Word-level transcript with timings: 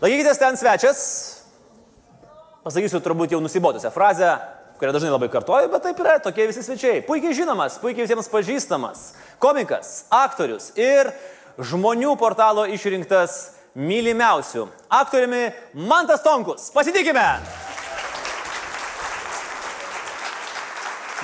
Laikykitės 0.00 0.38
ten 0.40 0.56
svečias. 0.56 1.00
Pasakysiu 2.64 3.02
turbūt 3.04 3.34
jau 3.34 3.40
nusibodusią 3.44 3.90
frazę, 3.92 4.30
kurią 4.80 4.94
dažnai 4.96 5.10
labai 5.12 5.28
kartoju, 5.28 5.68
bet 5.68 5.84
taip 5.84 6.00
yra, 6.00 6.14
tokie 6.24 6.46
visi 6.48 6.64
svečiai. 6.64 7.02
Puikiai 7.04 7.36
žinomas, 7.36 7.76
puikiai 7.82 8.06
visiems 8.06 8.30
pažįstamas. 8.32 9.10
Komikas, 9.44 10.06
aktorius 10.08 10.70
ir 10.80 11.12
žmonių 11.60 12.14
portalo 12.20 12.64
išrinktas 12.72 13.58
mylimiausių 13.76 14.66
aktoriumi 14.88 15.44
Mantas 15.76 16.24
Tonkus. 16.24 16.70
Pasitikime! 16.72 17.26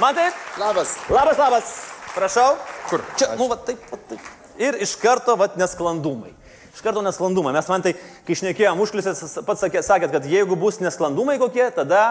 Mantai? 0.04 0.28
Labas. 0.60 0.98
Labas, 1.08 1.40
labas. 1.40 1.76
Prašau. 2.12 2.50
Kur? 2.90 3.08
Čia, 3.16 3.32
nu, 3.40 3.48
va 3.48 3.56
taip, 3.56 3.88
va 3.88 4.04
taip. 4.12 4.32
Ir 4.60 4.76
iš 4.84 4.98
karto, 5.00 5.32
va, 5.40 5.48
nesklandumai. 5.56 6.36
Iš 6.76 6.82
karto 6.84 7.00
nesklandumai. 7.00 7.54
Mes 7.56 7.68
man 7.72 7.80
tai, 7.86 7.94
kai 8.26 8.34
išnekėjom 8.36 8.80
užklisės, 8.84 9.22
pats 9.48 9.62
sakė, 9.64 9.80
sakėt, 9.86 10.12
kad 10.12 10.26
jeigu 10.28 10.58
bus 10.60 10.76
nesklandumai 10.84 11.38
kokie, 11.40 11.64
tada 11.72 12.02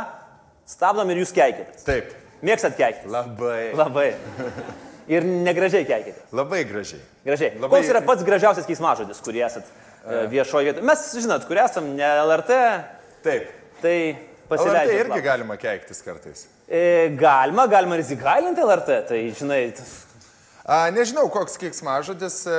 stabdom 0.65 1.11
ir 1.13 1.21
jūs 1.21 1.33
keikitės. 1.35 1.85
Taip. 1.85 2.15
Mėgstat 2.45 2.73
keiktis? 2.79 3.05
Labai. 3.13 3.59
Labai. 3.77 4.07
Ir 5.05 5.21
negražiai 5.45 5.85
keikitės. 5.85 6.31
Labai 6.33 6.63
gražiai. 6.65 7.03
Gražiai. 7.27 7.51
Labai- 7.61 7.77
Koks 7.77 7.91
yra 7.93 8.01
pats 8.05 8.25
gražiausias 8.25 8.65
keismažodis, 8.65 9.21
kurį 9.21 9.43
esat 9.45 9.69
e, 9.69 10.23
viešoje 10.33 10.71
vietoje? 10.71 10.85
Mes, 10.89 11.03
žinot, 11.21 11.45
kur 11.45 11.61
esam, 11.61 11.91
ne 11.99 12.09
LRT, 12.25 12.57
Taip. 13.25 13.51
tai 13.83 13.95
LRT 14.15 14.49
pasileidžiam. 14.49 15.05
irgi 15.05 15.21
galima 15.29 15.57
keiktis 15.61 16.01
kartais. 16.05 16.47
E, 16.65 17.13
galima, 17.21 17.67
galima 17.69 17.99
ir 17.99 18.01
įsigalinti 18.07 18.65
LRT, 18.65 18.97
tai 19.13 19.21
žinai, 19.37 19.61
A, 20.65 20.89
nežinau, 20.89 21.27
koks 21.29 21.59
kiksmažodis, 21.61 22.39
e, 22.49 22.53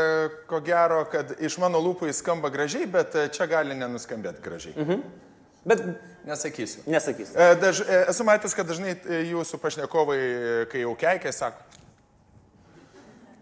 ko 0.47 0.61
gero, 0.63 1.01
kad 1.11 1.33
iš 1.43 1.57
mano 1.59 1.81
lūpų 1.83 2.07
jis 2.07 2.21
skamba 2.23 2.53
gražiai, 2.55 2.87
bet 2.87 3.17
e, 3.19 3.25
čia 3.35 3.49
gali 3.51 3.75
nenuskambėti 3.75 4.45
gražiai. 4.45 4.75
Mhm. 4.79 5.01
bet 5.67 5.83
Nesakysiu. 6.27 6.85
nesakysiu. 6.87 7.35
E, 7.35 7.57
Daž, 7.59 7.81
esu 8.07 8.25
matęs, 8.27 8.55
kad 8.55 8.67
dažnai 8.67 8.95
jūsų 9.33 9.59
pašnekovai, 9.63 10.19
kai 10.71 10.85
jau 10.85 10.95
keikia, 10.99 11.33
sako. 11.35 11.63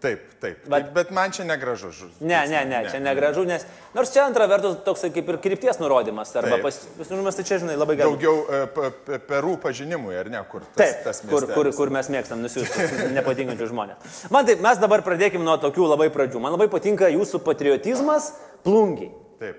Taip, 0.01 0.19
taip. 0.41 0.57
Bet- 0.67 0.69
Bet, 0.69 0.93
bet 0.93 1.11
man 1.11 1.31
čia 1.31 1.43
negražu. 1.47 1.89
žu- 1.89 2.09
Ne, 2.19 2.45
ne, 2.47 2.65
ne, 2.65 2.81
čia 2.91 2.99
negražu, 2.99 3.45
nes 3.47 3.63
nors 3.95 4.11
čia 4.13 4.25
antra 4.27 4.45
vertus 4.45 4.75
toksai 4.85 5.09
kaip 5.13 5.29
ir 5.29 5.37
krypties 5.41 5.79
nurodymas, 5.79 6.35
arba 6.35 6.57
pasiūlymas, 6.61 7.35
tai 7.35 7.43
čia, 7.47 7.57
žinai, 7.63 7.77
labai 7.79 7.95
gerai. 7.95 8.11
Daugiau 8.11 8.45
e, 8.45 9.19
perų 9.25 9.55
pažinimui, 9.63 10.13
ar 10.19 10.29
ne, 10.29 10.43
kur 10.51 10.61
tas, 10.75 10.75
Taip, 10.75 11.03
tas 11.03 11.21
kur, 11.21 11.47
kur, 11.47 11.71
kur 11.73 11.89
mes 11.89 12.09
mėgstam 12.09 12.43
nusiųsti 12.43 13.09
nepatinkančius 13.15 13.71
žmonės. 13.71 14.29
Man 14.29 14.45
taip, 14.45 14.59
mes 14.61 14.77
dabar 14.77 15.01
pradėkime 15.01 15.41
nuo 15.47 15.57
tokių 15.57 15.87
labai 15.95 16.09
pradžių. 16.13 16.39
Man 16.43 16.51
labai 16.53 16.67
patinka 16.67 17.09
jūsų 17.09 17.39
patriotizmas 17.47 18.33
plungiai. 18.63 19.09
Taip. 19.39 19.57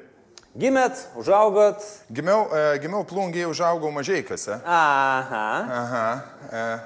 Gimėt, 0.57 1.01
užaugot. 1.17 1.83
Gimiau, 2.13 2.47
e, 2.53 2.79
gimiau 2.85 3.03
plungiai, 3.09 3.49
užaugau 3.51 3.91
mažieikose. 3.91 4.61
Aha. 4.65 5.49
Aha. 5.81 6.23
E, 6.53 6.79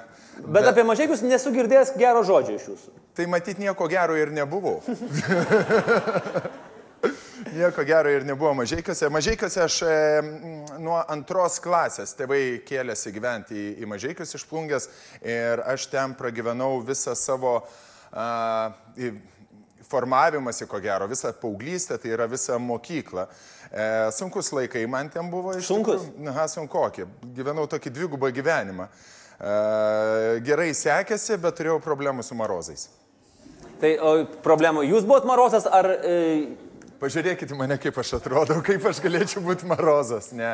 Bet 0.47 0.65
apie 0.65 0.83
mažiekius 0.87 1.21
nesu 1.21 1.51
girdėjęs 1.53 1.93
gero 1.99 2.23
žodžio 2.23 2.55
iš 2.57 2.65
jūsų. 2.71 2.97
Tai 3.15 3.27
matyt 3.29 3.59
nieko 3.61 3.87
gero 3.91 4.17
ir 4.17 4.31
nebuvau. 4.35 4.81
nieko 7.53 7.83
gero 7.83 8.09
ir 8.09 8.25
nebuvo 8.25 8.53
mažieikose. 8.53 9.09
Mažieikose 9.09 9.63
aš 9.63 9.81
e, 9.83 9.95
nuo 10.79 10.99
antros 11.11 11.59
klasės 11.63 12.13
tėvai 12.17 12.61
kėlėsi 12.67 13.13
gyventi 13.15 13.57
į, 13.57 13.67
į 13.83 13.89
mažiekius 13.91 14.35
iš 14.37 14.45
plungės 14.49 14.87
ir 15.21 15.63
aš 15.65 15.89
ten 15.91 16.15
pragyvenau 16.17 16.79
visą 16.85 17.15
savo 17.17 17.59
a, 18.11 18.71
į, 18.95 19.13
formavimąsi, 19.91 20.67
ko 20.71 20.79
gero, 20.79 21.07
visą 21.11 21.33
paauglystę, 21.35 21.97
tai 21.99 22.13
yra 22.15 22.27
visą 22.31 22.59
mokyklą. 22.63 23.27
E, 23.71 23.87
sunkus 24.15 24.51
laikai 24.55 24.85
man 24.87 25.09
ten 25.11 25.31
buvo 25.31 25.55
iš 25.57 25.67
Sunkus? 25.67 26.05
tikrųjų. 26.05 26.29
Na, 26.29 26.47
sunkokie. 26.51 27.07
Gyvenau 27.35 27.67
tokį 27.71 27.93
dvigubą 27.97 28.31
gyvenimą. 28.35 28.87
E, 28.87 30.39
gerai 30.47 30.71
sekėsi, 30.77 31.39
bet 31.41 31.59
turėjau 31.59 31.81
problemų 31.83 32.23
su 32.23 32.37
marozais. 32.37 32.87
Tai 33.81 33.91
o, 33.97 34.11
problemų, 34.45 34.85
jūs 34.85 35.07
buvot 35.09 35.25
marozas 35.25 35.65
ar... 35.65 35.89
E, 36.05 36.17
Pažiūrėkite 37.01 37.57
mane, 37.57 37.79
kaip 37.81 37.95
aš 37.97 38.19
atrodau, 38.19 38.59
kaip 38.65 38.83
aš 38.85 38.99
galėčiau 39.01 39.41
būti 39.41 39.65
marozas. 39.65 40.29
Ne, 40.37 40.51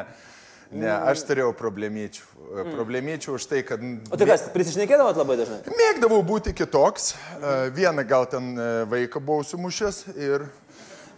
ne 0.72 0.94
aš 0.96 1.26
turėjau 1.28 1.50
problemyčių. 1.60 2.24
Problemyčių 2.72 3.34
už 3.36 3.48
tai, 3.52 3.66
kad... 3.68 3.84
o 3.84 4.20
tai 4.20 4.30
kas, 4.30 4.46
prisišnekėdavot 4.54 5.20
labai 5.20 5.36
dažnai? 5.42 5.60
Mėgdavau 5.68 6.22
būti 6.24 6.56
kitoks. 6.56 7.10
E, 7.12 7.58
Vieną 7.76 8.08
gal 8.08 8.30
ten 8.32 8.54
e, 8.56 8.70
vaiką 8.94 9.20
buvau 9.20 9.44
sumušęs 9.44 10.06
ir, 10.16 10.48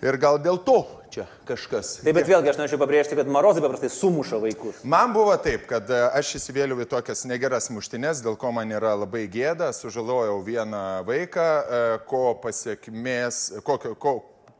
ir 0.05 0.17
gal 0.21 0.39
dėl 0.41 0.59
to 0.63 0.79
čia 1.09 1.25
kažkas. 1.47 1.99
Taip, 2.03 2.15
bet 2.15 2.27
vėlgi 2.29 2.51
aš 2.51 2.59
norėčiau 2.59 2.79
pabrėžti, 2.81 3.17
kad 3.17 3.29
marozai 3.31 3.63
paprastai 3.63 3.89
sumuša 3.93 4.39
vaikus. 4.43 4.81
Man 4.87 5.13
buvo 5.15 5.33
taip, 5.41 5.65
kad 5.69 5.89
e, 5.89 6.01
aš 6.19 6.35
įsivėliau 6.39 6.83
į 6.83 6.87
tokias 6.91 7.25
negeras 7.29 7.69
muštinės, 7.73 8.21
dėl 8.25 8.37
ko 8.39 8.53
man 8.55 8.71
yra 8.73 8.93
labai 8.99 9.25
gėda, 9.31 9.71
sužalojau 9.75 10.39
vieną 10.45 10.83
vaiką, 11.07 11.47
e, 11.47 11.81
ko 12.09 12.23
pasiekmės, 12.43 13.41
kokio, 13.65 13.95
ko, 13.99 14.15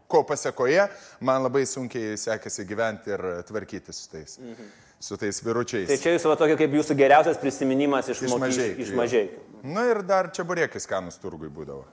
ko 0.09 0.23
pasiekoje 0.27 0.88
man 1.25 1.45
labai 1.45 1.66
sunkiai 1.69 2.17
sekėsi 2.19 2.66
gyventi 2.69 3.13
ir 3.13 3.27
tvarkyti 3.50 3.95
su 3.95 4.09
tais, 4.11 4.39
mhm. 4.41 4.73
su 5.06 5.19
tais 5.21 5.44
viručiais. 5.45 5.88
Tai 5.91 6.01
čia 6.01 6.17
jūsų 6.17 6.35
tokia 6.41 6.57
kaip 6.63 6.75
jūsų 6.81 6.97
geriausias 7.00 7.39
prisiminimas 7.41 8.09
iš, 8.09 8.25
Iš 8.25 8.35
mažeikių, 8.41 8.83
Iš 8.88 8.97
mažeikių. 8.97 9.47
Na 9.69 9.85
ir 9.91 10.03
dar 10.07 10.33
čia 10.33 10.47
burėkis 10.47 10.89
kanus 10.89 11.19
turgui 11.21 11.51
būdavo. 11.53 11.85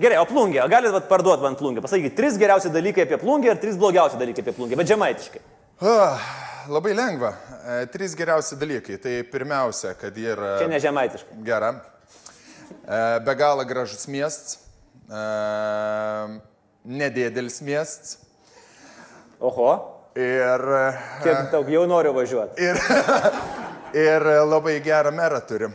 Gerai, 0.00 0.18
o 0.18 0.24
plungė, 0.26 0.62
o 0.64 0.68
galit 0.72 0.90
vat, 0.94 1.04
parduoti 1.10 1.42
man 1.46 1.54
plungę? 1.58 1.82
Pasakykit, 1.84 2.16
trys 2.18 2.38
geriausi 2.40 2.70
dalykai 2.74 3.04
apie 3.06 3.18
plungę 3.22 3.52
ir 3.52 3.60
trys 3.62 3.76
blogiausi 3.78 4.18
dalykai 4.18 4.42
apie 4.42 4.54
plungę, 4.56 4.76
bet 4.80 4.90
žemaitiškai. 4.90 5.42
Ah, 5.84 6.18
labai 6.70 6.94
lengva. 6.96 7.32
E, 7.64 7.78
Trys 7.92 8.14
geriausi 8.18 8.56
dalykai. 8.60 8.96
Tai 9.02 9.14
pirmiausia, 9.30 9.94
kad 9.98 10.16
ji 10.16 10.26
yra... 10.32 10.52
Čia 10.62 10.68
ne 10.70 10.78
žemaitiškai. 10.82 11.38
Gera. 11.46 11.72
E, 12.86 13.00
Be 13.26 13.34
galo 13.38 13.64
gražus 13.68 14.06
miestas. 14.10 14.58
E, 15.10 15.22
Nedėdelis 16.84 17.60
miestas. 17.64 18.18
Oho, 19.40 19.72
Ir, 20.14 20.62
e, 20.62 20.82
kiek 21.24 21.48
daug 21.50 21.66
jau 21.72 21.80
noriu 21.90 22.12
važiuoti. 22.14 22.62
ir, 22.62 22.78
ir 24.06 24.26
labai 24.46 24.76
gerą 24.84 25.10
merą 25.10 25.40
turim. 25.42 25.74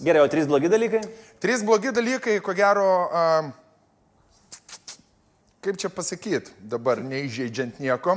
Gerai, 0.00 0.22
o 0.24 0.28
trys 0.32 0.46
blogi 0.48 0.68
dalykai? 0.72 1.00
Trys 1.44 1.62
blogi 1.66 1.90
dalykai, 1.92 2.38
ko 2.40 2.54
gero, 2.56 2.86
a, 3.12 3.24
kaip 5.60 5.76
čia 5.80 5.90
pasakyti, 5.92 6.54
dabar 6.72 7.02
neįžeidžiant 7.04 7.82
nieko. 7.84 8.16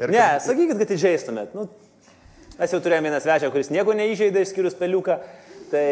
Ir 0.00 0.10
Ne, 0.10 0.24
sakykit, 0.42 0.74
kad 0.80 0.90
įžeistumėt. 0.96 1.54
Nu, 1.54 1.68
mes 2.58 2.74
jau 2.74 2.80
turėjome 2.82 3.12
vieną 3.12 3.22
svečią, 3.22 3.52
kuris 3.54 3.70
nieko 3.70 3.94
neįžeidė 3.94 4.42
išskyrus 4.42 4.74
peliuką, 4.80 5.20
tai 5.70 5.86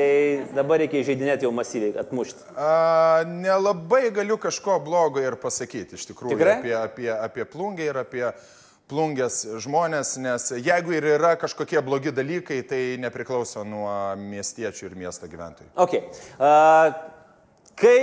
dabar 0.58 0.82
reikia 0.82 1.04
įžeidinėti 1.04 1.46
jau 1.46 1.54
masyviai, 1.54 1.94
atmušti. 2.02 2.42
A, 2.58 3.22
nelabai 3.30 4.08
galiu 4.10 4.40
kažko 4.42 4.80
blogo 4.82 5.22
ir 5.22 5.38
pasakyti 5.38 5.94
iš 5.94 6.08
tikrųjų 6.10 6.34
Tikrai? 6.34 6.56
apie, 6.58 6.74
apie, 6.82 7.10
apie 7.14 7.46
plungę 7.46 7.86
ir 7.92 8.00
apie 8.02 8.24
plungės 8.88 9.42
žmonės, 9.64 10.14
nes 10.22 10.48
jeigu 10.56 10.94
ir 10.96 11.06
yra 11.16 11.34
kažkokie 11.40 11.82
blogi 11.84 12.12
dalykai, 12.14 12.62
tai 12.66 12.80
nepriklauso 13.00 13.64
nuo 13.68 13.90
miestiečių 14.20 14.88
ir 14.88 14.96
miesto 14.98 15.28
gyventojų. 15.28 15.70
Ok. 15.76 15.98
Uh, 16.38 16.94
kai 17.78 18.00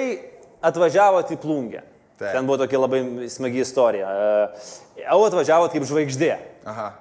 atvažiavot 0.66 1.34
į 1.34 1.40
plungę, 1.42 1.82
Taip. 2.20 2.32
ten 2.32 2.46
buvo 2.46 2.62
tokia 2.62 2.80
labai 2.84 3.02
smagi 3.34 3.64
istorija. 3.66 4.14
Uh, 4.14 4.70
jau 5.02 5.20
atvažiavot 5.26 5.74
kaip 5.74 5.90
žvaigždė. 5.90 6.36
Aha, 6.70 6.92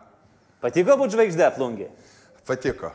Patiko 0.65 0.97
būti 0.97 1.13
žvaigždė 1.19 1.51
plungė? 1.59 1.91
patiko. 2.49 2.93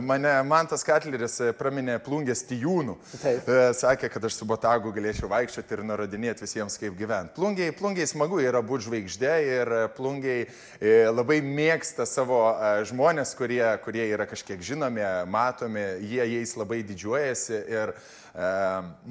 Mane 0.00 0.42
Mantas 0.44 0.82
Katleris 0.84 1.38
e, 1.40 1.48
praminė 1.56 1.94
plungės 2.04 2.42
tijūnų. 2.44 2.96
Taip. 3.22 3.46
E, 3.48 3.60
Sakė, 3.76 4.10
kad 4.12 4.26
aš 4.28 4.36
su 4.36 4.46
botagu 4.48 4.92
galėčiau 4.92 5.30
vaikščioti 5.32 5.78
ir 5.78 5.82
nurodinėti 5.88 6.44
visiems, 6.44 6.76
kaip 6.80 6.98
gyventi. 6.98 7.32
Plungiai, 7.38 7.72
plungiai 7.76 8.08
smagu 8.10 8.42
yra 8.44 8.60
būti 8.64 8.86
žvaigždė 8.90 9.32
ir 9.48 9.72
e, 9.72 9.80
plungiai 9.96 10.44
e, 10.44 10.92
labai 11.08 11.40
mėgsta 11.46 12.04
savo 12.08 12.42
e, 12.52 12.84
žmonės, 12.92 13.32
kurie, 13.38 13.64
kurie 13.84 14.04
yra 14.12 14.28
kažkiek 14.28 14.60
žinomi, 14.60 15.04
matomi, 15.32 15.86
jie 16.04 16.26
jais 16.34 16.56
labai 16.60 16.82
didžiuojasi. 16.92 17.62
Ir 17.72 17.94
e, 17.96 18.50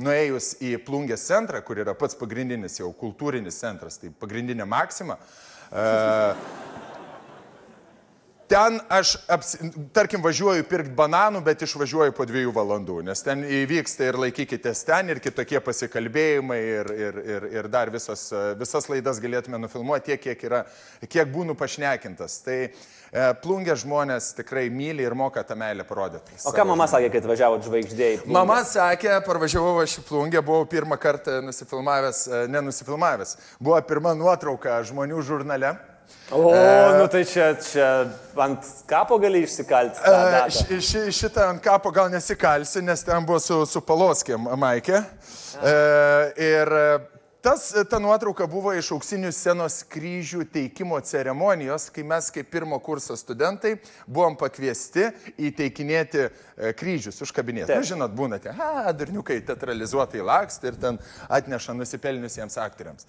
nuėjus 0.06 0.54
į 0.62 0.76
plungės 0.86 1.26
centrą, 1.26 1.64
kur 1.66 1.82
yra 1.82 1.98
pats 1.98 2.18
pagrindinis 2.20 2.78
jau 2.84 2.94
kultūrinis 3.02 3.58
centras, 3.66 3.98
tai 3.98 4.14
pagrindinė 4.14 4.70
maksima. 4.70 5.18
Ten 8.52 8.82
aš, 8.92 9.14
apsi, 9.32 9.70
tarkim, 9.96 10.20
važiuoju 10.20 10.66
pirkti 10.68 10.92
bananų, 10.96 11.40
bet 11.46 11.62
išvažiuoju 11.64 12.12
po 12.12 12.26
dviejų 12.28 12.52
valandų, 12.52 12.98
nes 13.08 13.24
ten 13.24 13.46
įvyksta 13.48 14.10
ir 14.10 14.18
laikykitės 14.20 14.82
ten, 14.90 15.08
ir 15.14 15.22
kitokie 15.24 15.62
pasikalbėjimai, 15.64 16.58
ir, 16.60 16.90
ir, 16.92 17.20
ir, 17.36 17.46
ir 17.56 17.70
dar 17.72 17.88
visos, 17.94 18.26
visas 18.60 18.90
laidas 18.92 19.22
galėtume 19.24 19.62
nufilmuoti 19.62 20.12
tiek, 20.12 20.24
kiek, 20.26 20.44
yra, 20.50 20.60
kiek 21.08 21.32
būnu 21.32 21.56
pašnekintas. 21.56 22.36
Tai 22.44 22.58
e, 22.68 22.74
plungė 23.40 23.78
žmonės 23.86 24.34
tikrai 24.42 24.66
myli 24.68 25.06
ir 25.08 25.16
moka 25.16 25.46
tą 25.48 25.56
meilę 25.56 25.86
parodyti. 25.88 26.36
O 26.44 26.52
ką 26.52 26.66
mama 26.74 26.90
sakė, 26.92 27.08
kai 27.14 27.22
atvažiavot 27.24 27.64
žvaigždė 27.70 28.10
į 28.18 28.18
plungę? 28.26 28.36
Mama 28.36 28.60
sakė, 28.68 29.14
parvažiavau 29.30 29.78
aš 29.86 30.02
į 30.02 30.06
plungę, 30.10 30.44
buvau 30.44 30.68
pirmą 30.68 31.00
kartą 31.00 31.40
nusifilmavęs, 31.46 32.26
e, 32.28 32.44
nenusifilmavęs. 32.52 33.38
Buvo 33.64 33.80
pirma 33.88 34.12
nuotrauka 34.20 34.82
žmonių 34.92 35.24
žurnale. 35.24 35.72
O, 36.32 36.52
nu 36.98 37.08
tai 37.12 37.26
čia, 37.28 37.50
čia 37.60 37.88
ant 38.40 38.68
kapo 38.88 39.18
gali 39.20 39.42
išsikalti. 39.44 40.00
E, 40.00 40.52
ši, 40.56 40.78
ši, 40.80 41.02
šitą 41.12 41.50
ant 41.52 41.64
kapo 41.64 41.92
gal 41.92 42.08
nesikalsi, 42.12 42.80
nes 42.86 43.04
ten 43.04 43.26
buvo 43.28 43.40
su, 43.44 43.58
su 43.68 43.82
Paloskėm 43.84 44.48
Maikė. 44.60 45.02
E, 45.60 45.74
ir 46.40 46.72
e, 46.72 46.86
tas, 47.42 47.74
ta 47.90 48.00
nuotrauka 48.00 48.46
buvo 48.50 48.74
iš 48.78 48.92
auksinių 48.96 49.32
scenos 49.34 49.82
kryžių 49.90 50.46
teikimo 50.54 51.00
ceremonijos, 51.06 51.90
kai 51.94 52.04
mes 52.08 52.30
kaip 52.34 52.50
pirmo 52.54 52.78
kurso 52.84 53.16
studentai 53.18 53.76
buvom 54.06 54.36
pakviesti 54.40 55.08
įteikinėti 55.50 56.22
e, 56.22 56.74
kryžius, 56.78 57.22
užkabinėti. 57.26 57.74
Na, 57.74 57.86
žinot, 57.86 58.14
būnate, 58.18 58.54
ha, 58.58 58.92
durniukai 58.98 59.40
teatralizuotai 59.48 60.22
laksti 60.26 60.70
ir 60.70 60.78
ten 60.82 61.00
atneša 61.30 61.76
nusipelniusiems 61.78 62.58
aktoriams. 62.62 63.08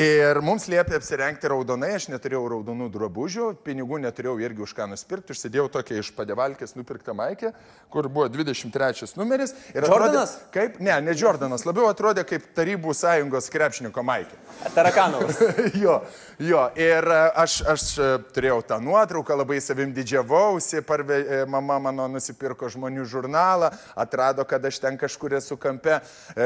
Ir 0.00 0.40
mums 0.44 0.68
liepė 0.72 0.96
apsirengti 0.98 1.50
raudonai, 1.52 1.92
aš 1.98 2.08
neturėjau 2.12 2.44
raudonų 2.56 2.88
drabužių, 2.94 3.50
pinigų 3.66 4.00
neturėjau 4.06 4.38
irgi 4.44 4.64
už 4.64 4.76
ką 4.78 4.88
nusipirkti, 4.94 5.36
užsidėjau 5.36 5.68
tokią 5.76 6.00
iš 6.00 6.12
padevalkės 6.16 6.76
nupirktą 6.78 7.16
maikę, 7.16 7.52
kur 7.92 8.08
buvo 8.08 8.30
23 8.32 9.12
numeris. 9.20 9.54
Ir 9.74 9.84
Jordanas? 9.84 10.38
Atrodė, 10.38 10.52
kaip, 10.56 10.80
ne, 10.84 10.96
ne 11.04 11.16
Jordanas, 11.18 11.66
labiau 11.68 11.90
atrodė 11.90 12.24
kaip 12.28 12.48
Tarybų 12.56 12.94
sąjungos 12.96 13.50
krepšininko 13.74 14.02
maikė. 14.06 14.36
Tarakanovas. 14.74 15.40
jo, 15.84 15.96
jo, 16.38 16.60
ir 16.78 17.04
e, 17.10 17.18
aš, 17.42 17.56
aš 17.66 17.84
e, 17.98 18.08
turėjau 18.34 18.60
tą 18.68 18.78
nuotrauką, 18.82 19.34
labai 19.40 19.58
savim 19.60 19.92
didžiavausi, 19.94 20.82
parve, 20.86 21.18
e, 21.18 21.40
mama 21.50 21.80
mano 21.88 22.06
nusipirko 22.08 22.68
žmonių 22.70 23.04
žurnalą, 23.04 23.72
atrado, 23.96 24.44
kad 24.46 24.64
aš 24.64 24.78
ten 24.82 24.98
kažkur 25.00 25.34
esu 25.40 25.58
kampe, 25.58 25.98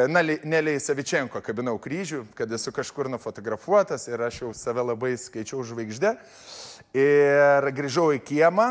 na, 0.09 0.23
Neliai 0.23 0.81
Savičenko 0.81 1.43
kabinau 1.45 1.77
kryžių, 1.81 2.25
kad 2.39 2.53
esu 2.53 2.73
kažkur 2.75 3.11
nufotografuotas 3.13 4.09
ir 4.09 4.25
aš 4.25 4.43
jau 4.43 4.53
save 4.57 4.85
labai 4.89 5.15
skaičiau 5.21 5.65
žvaigždė. 5.67 6.15
Ir 6.97 7.67
grįžau 7.77 8.07
į 8.17 8.23
kiemą, 8.25 8.71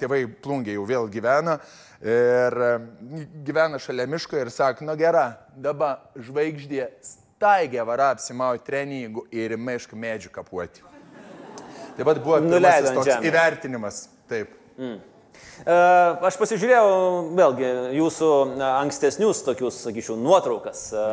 tėvai 0.00 0.24
plungiai 0.42 0.74
jau 0.74 0.86
vėl 0.88 1.06
gyvena. 1.12 1.60
Ir 2.02 2.56
gyvena 3.46 3.78
šalia 3.80 4.08
miško 4.10 4.40
ir 4.40 4.50
sako, 4.52 4.88
nu 4.88 4.96
gera, 4.98 5.28
dabar 5.54 6.02
žvaigždė 6.18 6.88
staigė 7.36 7.84
vara 7.84 8.12
apsimauti 8.14 8.64
treningų 8.64 9.26
ir 9.34 9.52
į 9.52 9.60
mišką 9.60 9.98
medžių 10.00 10.30
kapuoti. 10.32 10.80
Taip 11.96 12.08
pat 12.08 12.20
buvo 12.24 12.38
ant 12.38 12.48
toks 12.48 13.10
žemės. 13.10 13.28
įvertinimas. 13.28 13.98
Taip. 14.28 14.54
E, 14.80 15.76
Aš 16.28 16.36
pasižiūrėjau 16.40 16.88
vėlgi 17.36 17.68
jūsų 17.96 18.30
ankstesnius 18.80 19.42
tokius, 19.44 19.82
sakyčiau, 19.84 20.16
nuotraukas 20.20 20.80
e, 20.96 21.04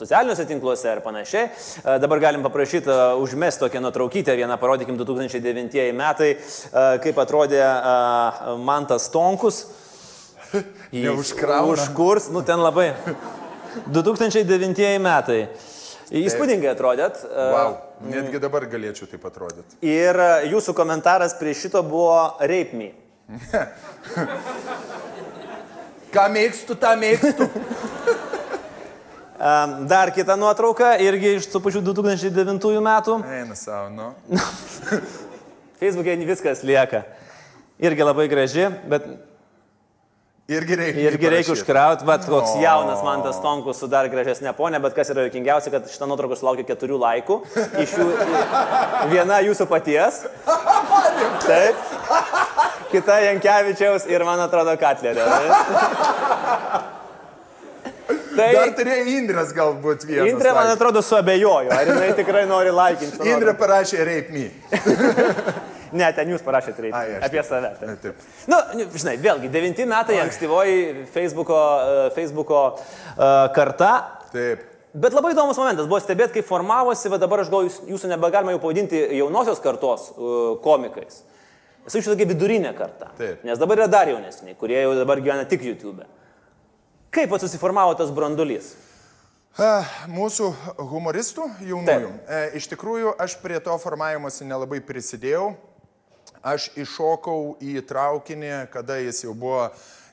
socialiniuose 0.00 0.46
tinkluose 0.48 0.88
ir 0.92 1.02
panašiai. 1.04 1.48
E, 1.48 1.96
Dabar 2.00 2.20
galim 2.24 2.44
paprašyti 2.44 2.92
užmesti 3.20 3.66
tokią 3.66 3.84
nuotraukytę, 3.84 4.36
vieną 4.40 4.56
parodykim 4.60 4.96
2009 5.00 5.80
metai, 5.96 6.30
kaip 7.04 7.20
atrodė 7.24 7.60
Mantas 8.64 9.10
Tonkus. 9.12 9.66
Jį 10.96 11.10
Neužkrauna. 11.10 11.76
Užkurs, 11.76 12.32
nu 12.32 12.40
ten 12.44 12.64
labai. 12.64 12.94
2009 13.92 14.98
metai. 15.02 15.42
Įspūdingai 16.08 16.70
atrodėt. 16.72 17.18
e, 17.24 17.48
Wow. 17.52 17.74
Netgi 18.08 18.38
dabar 18.40 18.64
galėčiau 18.70 19.08
taip 19.10 19.24
atrodyti. 19.28 19.76
Ir 19.84 20.16
e, 20.16 20.28
jūsų 20.54 20.72
komentaras 20.74 21.34
prie 21.36 21.52
šito 21.54 21.82
buvo 21.84 22.36
Me. 22.72 22.92
Ką 26.14 26.24
mėgstu, 26.32 26.76
tą 26.80 26.94
mėgstu. 26.96 27.48
Em, 29.38 29.86
Dar 29.86 30.10
kita 30.10 30.34
nuotrauka, 30.34 30.96
irgi 30.98 31.36
iš 31.38 31.44
tų 31.52 31.60
pačių 31.62 31.80
2009 31.86 32.80
metų. 32.82 33.18
Eina 33.30 33.54
savo, 33.54 33.86
nu. 33.94 34.08
Facebook'e 35.78 36.16
viskas 36.26 36.64
lieka. 36.66 37.04
Irgi 37.78 38.02
labai 38.02 38.24
graži, 38.26 38.64
bet 38.90 39.04
Irgi 40.48 40.76
reikia. 40.80 41.10
irgi 41.10 41.28
reikia 41.28 41.52
užkrauti, 41.52 42.06
bet 42.08 42.22
koks 42.24 42.54
O. 42.56 42.60
jaunas 42.62 43.02
man 43.04 43.20
tas 43.20 43.36
tonkus 43.44 43.76
su 43.82 43.84
dar 43.92 44.06
gražesnė 44.08 44.54
ponė, 44.56 44.78
bet 44.80 44.94
kas 44.96 45.10
yra 45.12 45.26
jokingiausia, 45.26 45.68
kad 45.74 45.90
šitą 45.92 46.08
nuotrauką 46.08 46.38
sulaukė 46.40 46.64
keturių 46.70 46.96
laikų. 47.02 47.36
Iš 47.84 47.92
jų 47.98 48.06
viena 49.12 49.42
jūsų 49.44 49.66
paties. 49.68 50.22
Taip. 51.44 51.76
Kita 52.94 53.18
Jankievičiaus 53.26 54.08
ir 54.08 54.24
man 54.24 54.40
atrodo 54.40 54.72
Katlerio. 54.80 55.28
Tai 58.38 58.50
Dar 58.54 58.72
turėjo 58.78 59.04
Indras 59.18 59.52
galbūt 59.52 60.08
vienas. 60.08 60.32
Indrė, 60.32 60.56
man 60.56 60.72
atrodo, 60.72 61.04
suabejojo, 61.04 61.68
ar 61.76 61.92
jinai 61.92 62.12
tikrai 62.16 62.46
nori 62.48 62.72
laikinti. 62.72 63.20
Indrė 63.34 63.52
parašė 63.58 64.00
rape 64.08 64.32
me. 64.32 64.48
Ne, 65.92 66.08
ten 66.16 66.28
jūs 66.32 66.42
parašėte. 66.44 66.88
Ai, 66.92 67.16
aš 67.18 67.26
Apie 67.28 67.40
taip. 67.42 67.46
save. 67.48 67.70
Taip. 67.80 68.00
Taip. 68.02 68.24
Na, 68.50 68.58
nu, 68.76 68.86
žinai, 68.94 69.16
vėlgi, 69.22 69.50
devinti 69.52 69.86
metai, 69.88 70.18
ankstyvoji 70.24 71.06
Facebooko, 71.14 71.58
e, 71.58 72.10
Facebooko 72.16 72.62
e, 72.74 73.30
karta. 73.56 73.92
Taip. 74.32 74.64
Bet 74.98 75.12
labai 75.14 75.34
įdomus 75.34 75.58
momentas 75.60 75.86
buvo 75.86 76.00
stebėti, 76.00 76.38
kaip 76.38 76.46
formavosi, 76.48 77.10
bet 77.12 77.20
dabar 77.22 77.42
aš 77.44 77.50
galvoju, 77.52 77.68
jūs- 77.70 77.90
jūsų 77.92 78.08
nebegalima 78.14 78.54
jau 78.54 78.60
pavadinti 78.62 78.98
jaunosios 79.18 79.60
kartos 79.62 80.08
uh, 80.16 80.56
komikais. 80.64 81.20
Esu 81.86 82.00
iš 82.00 82.08
tokia 82.08 82.26
vidurinė 82.28 82.72
karta. 82.76 83.10
Taip. 83.20 83.44
Nes 83.46 83.60
dabar 83.60 83.78
yra 83.82 83.86
dar 83.92 84.08
jaunesni, 84.10 84.56
kurie 84.58 84.80
jau 84.80 84.94
dabar 84.96 85.20
gyvena 85.20 85.44
tik 85.48 85.62
YouTube. 85.68 86.04
Kaip 87.14 87.30
pats 87.30 87.44
susiformavo 87.46 87.94
tas 88.00 88.10
brandulys? 88.16 88.72
Mūsų 90.08 90.48
humoristų 90.90 91.46
jaunųjų. 91.66 92.10
E, 92.30 92.40
Iš 92.60 92.68
tikrųjų, 92.72 93.14
aš 93.18 93.36
prie 93.42 93.58
to 93.64 93.74
formavimosi 93.82 94.46
nelabai 94.48 94.78
prisidėjau. 94.84 95.52
Aš 96.48 96.70
iššokau 96.78 97.58
į 97.60 97.80
traukinį, 97.88 98.52
kada 98.72 98.96
jis 99.02 99.24
jau 99.26 99.34
buvo 99.36 99.68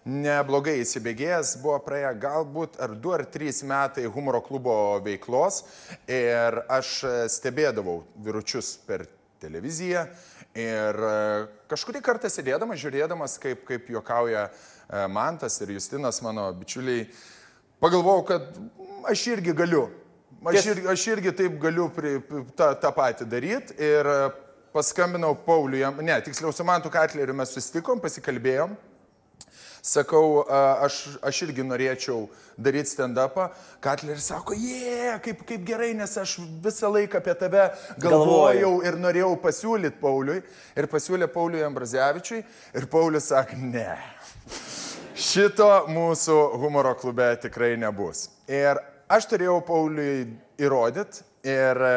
neblogai 0.05 0.77
įsibėgėjęs, 0.83 1.55
buvo 1.63 1.79
praėję 1.85 2.11
galbūt 2.21 2.77
ar 2.83 2.93
du 2.93 3.13
ar 3.15 3.23
trys 3.25 3.63
metai 3.65 4.05
humoro 4.05 4.41
klubo 4.45 4.75
veiklos 5.05 5.63
ir 6.05 6.59
aš 6.69 6.99
stebėdavau 7.33 8.03
viručius 8.25 8.75
per 8.85 9.07
televiziją 9.41 10.05
ir 10.55 10.99
e, 11.09 11.15
kažkurį 11.71 12.01
kartą 12.05 12.29
sėdėdamas, 12.31 12.79
žiūrėdamas, 12.79 13.37
kaip, 13.41 13.65
kaip 13.67 13.89
juokauja 13.91 14.47
e, 14.47 15.05
Mantas 15.11 15.57
ir 15.61 15.73
Justinas, 15.75 16.21
mano 16.23 16.47
bičiuliai, 16.55 17.09
pagalvojau, 17.83 18.25
kad 18.29 18.55
aš 19.11 19.27
irgi 19.35 19.55
galiu. 19.57 19.87
Aš 20.45 20.69
irgi, 20.69 20.87
aš 20.91 21.03
irgi 21.09 21.33
taip 21.33 21.57
galiu 21.61 21.89
pri, 21.93 22.19
pri- 22.21 22.45
tą, 22.55 22.69
tą 22.77 22.91
patį 22.93 23.25
daryti 23.31 23.75
ir 23.81 24.07
paskambinau 24.75 25.35
Pauliui, 25.45 25.85
ne, 26.03 26.19
tiksliau 26.25 26.51
su 26.53 26.65
Mantu 26.67 26.91
Katleriu 26.91 27.35
mes 27.37 27.55
susitikom, 27.55 28.03
pasikalbėjom. 28.03 28.75
Sakau, 29.85 30.41
aš, 30.81 30.95
aš 31.21 31.43
irgi 31.45 31.61
norėčiau 31.61 32.23
daryti 32.57 32.89
stand-upą. 32.89 33.51
Katleris 33.85 34.25
sako, 34.31 34.55
jie, 34.57 35.13
kaip, 35.21 35.43
kaip 35.45 35.61
gerai, 35.67 35.91
nes 35.93 36.15
aš 36.17 36.39
visą 36.63 36.89
laiką 36.89 37.21
apie 37.21 37.35
tave 37.37 37.67
galvojau 38.01 38.79
ir 38.87 38.97
norėjau 38.97 39.35
pasiūlyti 39.43 40.01
Pauliui. 40.01 40.39
Ir 40.73 40.89
pasiūlė 40.89 41.29
Pauliui 41.29 41.61
Ambrazevičiui. 41.67 42.41
Ir 42.81 42.89
Paulius 42.89 43.29
sakė, 43.29 43.59
ne. 43.61 43.93
Šito 45.13 45.69
mūsų 45.93 46.39
humoro 46.65 46.95
klube 46.97 47.29
tikrai 47.45 47.75
nebus. 47.77 48.31
Ir 48.49 48.81
aš 49.05 49.29
turėjau 49.29 49.59
Pauliui 49.69 50.25
įrodyti 50.65 51.21
ir 51.45 51.85
e, 51.85 51.95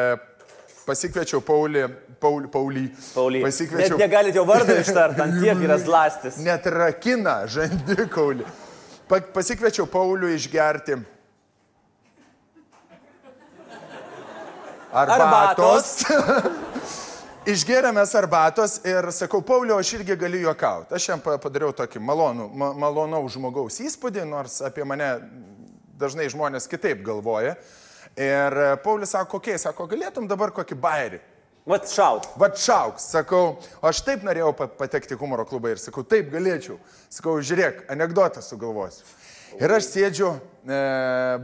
pasikviečiau 0.89 1.39
Paulį, 1.45 1.85
Paulį, 2.19 2.49
Paulį. 2.53 2.83
Pauly. 3.13 3.39
Net 3.43 3.47
Pasikviečiau 3.51 3.99
negalite 4.01 4.41
jo 4.41 4.45
vardą 4.49 4.75
ištart, 4.81 5.19
ant 5.23 5.37
tiek 5.43 5.61
yra 5.67 5.77
slastis. 5.85 6.41
net 6.43 6.65
rakina 6.73 7.43
žandikaulį. 7.47 8.47
Pa, 9.09 9.21
pasikviečiau 9.37 9.87
Paulių 9.89 10.33
išgerti 10.35 10.97
arbatos. 14.93 16.03
Išgėrėmės 17.49 18.11
arbatos 18.19 18.75
ir 18.85 19.07
sakau, 19.15 19.39
Paulio, 19.45 19.77
aš 19.81 19.93
irgi 19.97 20.13
galiu 20.19 20.41
juokauti. 20.43 20.93
Aš 20.93 21.05
jam 21.09 21.21
pa- 21.23 21.37
padariau 21.41 21.71
tokį 21.73 22.01
malonų, 22.03 22.45
ma, 22.53 22.67
malonaus 22.77 23.33
žmogaus 23.33 23.79
įspūdį, 23.81 24.25
nors 24.29 24.59
apie 24.67 24.83
mane 24.85 25.07
dažnai 25.97 26.27
žmonės 26.29 26.67
kitaip 26.69 27.01
galvoja. 27.07 27.55
Ir 28.19 28.55
e, 28.59 28.69
Paulius 28.83 29.13
sako, 29.15 29.37
kokie, 29.37 29.55
sako, 29.61 29.85
galėtum 29.87 30.25
dabar 30.27 30.51
kokį 30.55 30.75
bairį. 30.83 31.19
Vat 31.69 31.85
šaut. 31.91 32.25
Vat 32.39 32.57
šauks, 32.59 33.05
sakau, 33.13 33.59
aš 33.85 33.99
taip 34.07 34.23
norėjau 34.25 34.49
pa- 34.57 34.67
patekti 34.79 35.13
į 35.13 35.19
humoro 35.21 35.45
klubą 35.47 35.71
ir 35.75 35.79
sakau, 35.79 36.01
taip 36.07 36.31
galėčiau. 36.33 36.79
Sakau, 37.13 37.35
žiūrėk, 37.45 37.83
anegdotą 37.93 38.41
sugalvosiu. 38.43 39.05
Ir 39.59 39.71
aš 39.75 39.87
sėdžiu 39.91 40.29
e, 40.33 40.79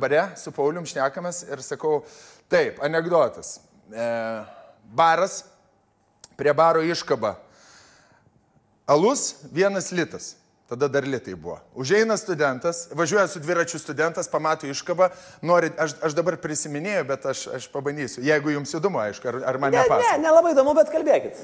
bare 0.01 0.23
su 0.39 0.51
Paulium, 0.55 0.85
šnekamas 0.89 1.43
ir 1.47 1.61
sakau, 1.65 1.99
taip, 2.51 2.81
anegdotas. 2.85 3.59
E, 3.93 4.07
baras, 4.97 5.43
prie 6.39 6.53
baro 6.57 6.81
iškaba. 6.85 7.35
Alus 8.89 9.35
vienas 9.53 9.91
litas. 9.95 10.35
Tada 10.65 10.87
dar 10.89 11.05
litai 11.05 11.35
buvo. 11.37 11.59
Užeina 11.77 12.15
studentas, 12.17 12.87
važiuoja 12.97 13.27
su 13.29 13.39
dviračiu 13.39 13.77
studentas, 13.79 14.25
pamato 14.27 14.65
iškabą, 14.65 15.11
nori, 15.45 15.69
aš, 15.77 15.93
aš 16.01 16.15
dabar 16.17 16.39
prisiminėjau, 16.41 17.03
bet 17.11 17.25
aš, 17.29 17.43
aš 17.59 17.67
pabandysiu. 17.69 18.23
Jeigu 18.25 18.49
jums 18.55 18.73
įdomu, 18.73 18.97
aišku, 19.03 19.29
ar, 19.29 19.37
ar 19.45 19.59
man 19.61 19.75
Ne, 19.75 19.83
ne, 19.83 19.85
nepasako. 19.85 20.21
nelabai 20.23 20.55
įdomu, 20.55 20.73
bet 20.79 20.89
kalbėkit. 20.89 21.37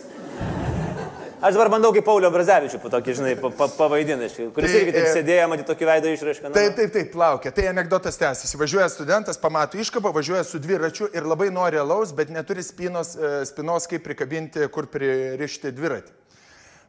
Aš 1.41 1.55
dabar 1.57 1.71
bandau 1.73 1.89
kaip 1.93 2.05
Paulio 2.05 2.29
Brazevičių, 2.33 2.77
po 2.83 2.89
tokį, 2.93 3.13
žinai, 3.17 3.31
pa, 3.41 3.49
pa, 3.57 3.65
pavaidinai, 3.73 4.27
kuris 4.53 4.73
Tai, 4.73 4.81
irgi 4.81 4.91
taip 4.93 5.07
e, 5.07 5.13
sėdėjo, 5.15 5.45
matyti 5.49 5.69
tokį 5.71 5.87
veidą 5.89 6.11
išraišką. 6.13 6.49
nu. 6.51 6.53
Taip, 6.53 6.75
taip, 6.77 6.91
taip, 6.93 7.15
laukia. 7.17 7.51
Tai 7.57 7.65
anegdotas 7.71 8.17
tęsiasi. 8.21 8.57
Važiuoja 8.61 8.89
studentas, 8.93 9.39
pamato 9.41 9.77
iškabą, 9.81 10.11
važiuoja 10.13 10.43
su 10.45 10.61
dviračiu 10.61 11.09
ir 11.17 11.25
labai 11.25 11.49
nori 11.53 11.77
alaus, 11.81 12.13
bet 12.13 12.29
neturi 12.29 12.61
spinos, 12.65 13.15
e, 13.17 13.39
spinos 13.49 13.89
kaip 13.89 14.05
prikabinti, 14.05 14.67
kur 14.69 14.85
pririšti 14.93 15.73
dviratį. 15.73 16.13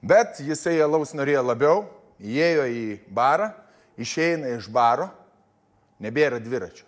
Bet 0.05 0.41
jisai 0.45 0.77
alaus 0.85 1.15
norėjo 1.17 1.47
labiau, 1.49 1.85
įėjo 2.23 2.69
į 2.71 2.87
barą, 3.13 3.51
išeina 4.01 4.55
iš 4.57 4.71
baro, 4.73 5.11
nebėra 6.03 6.41
dviračio. 6.43 6.87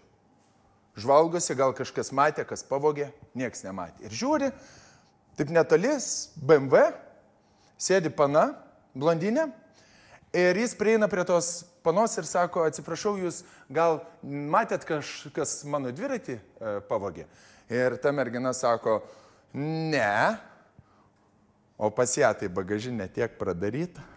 Žvalgosi, 0.95 1.57
gal 1.59 1.75
kažkas 1.75 2.13
matė, 2.15 2.45
kas 2.47 2.63
pavogė, 2.67 3.09
nieks 3.35 3.65
nematė. 3.67 4.07
Ir 4.07 4.15
žiūri, 4.15 4.53
taip 5.35 5.51
netolis, 5.51 6.31
BMW, 6.39 6.87
sėdi 7.83 8.13
pana, 8.15 8.53
blondinė, 8.95 9.49
ir 10.35 10.63
jis 10.63 10.77
prieina 10.79 11.11
prie 11.11 11.27
tos 11.27 11.65
panos 11.85 12.15
ir 12.19 12.29
sako, 12.31 12.63
atsiprašau, 12.69 13.17
jūs 13.19 13.43
gal 13.75 14.05
matėt 14.23 14.87
kažkas 14.87 15.63
mano 15.69 15.91
dviratį 15.95 16.39
e, 16.39 16.43
pavogė. 16.89 17.27
Ir 17.75 17.99
ta 17.99 18.15
mergina 18.15 18.55
sako, 18.55 19.01
ne, 19.59 20.39
o 21.75 21.91
pas 21.91 22.15
ją 22.15 22.31
tai 22.39 22.49
bagažinė 22.53 23.11
tiek 23.13 23.35
pradaryta. 23.41 24.14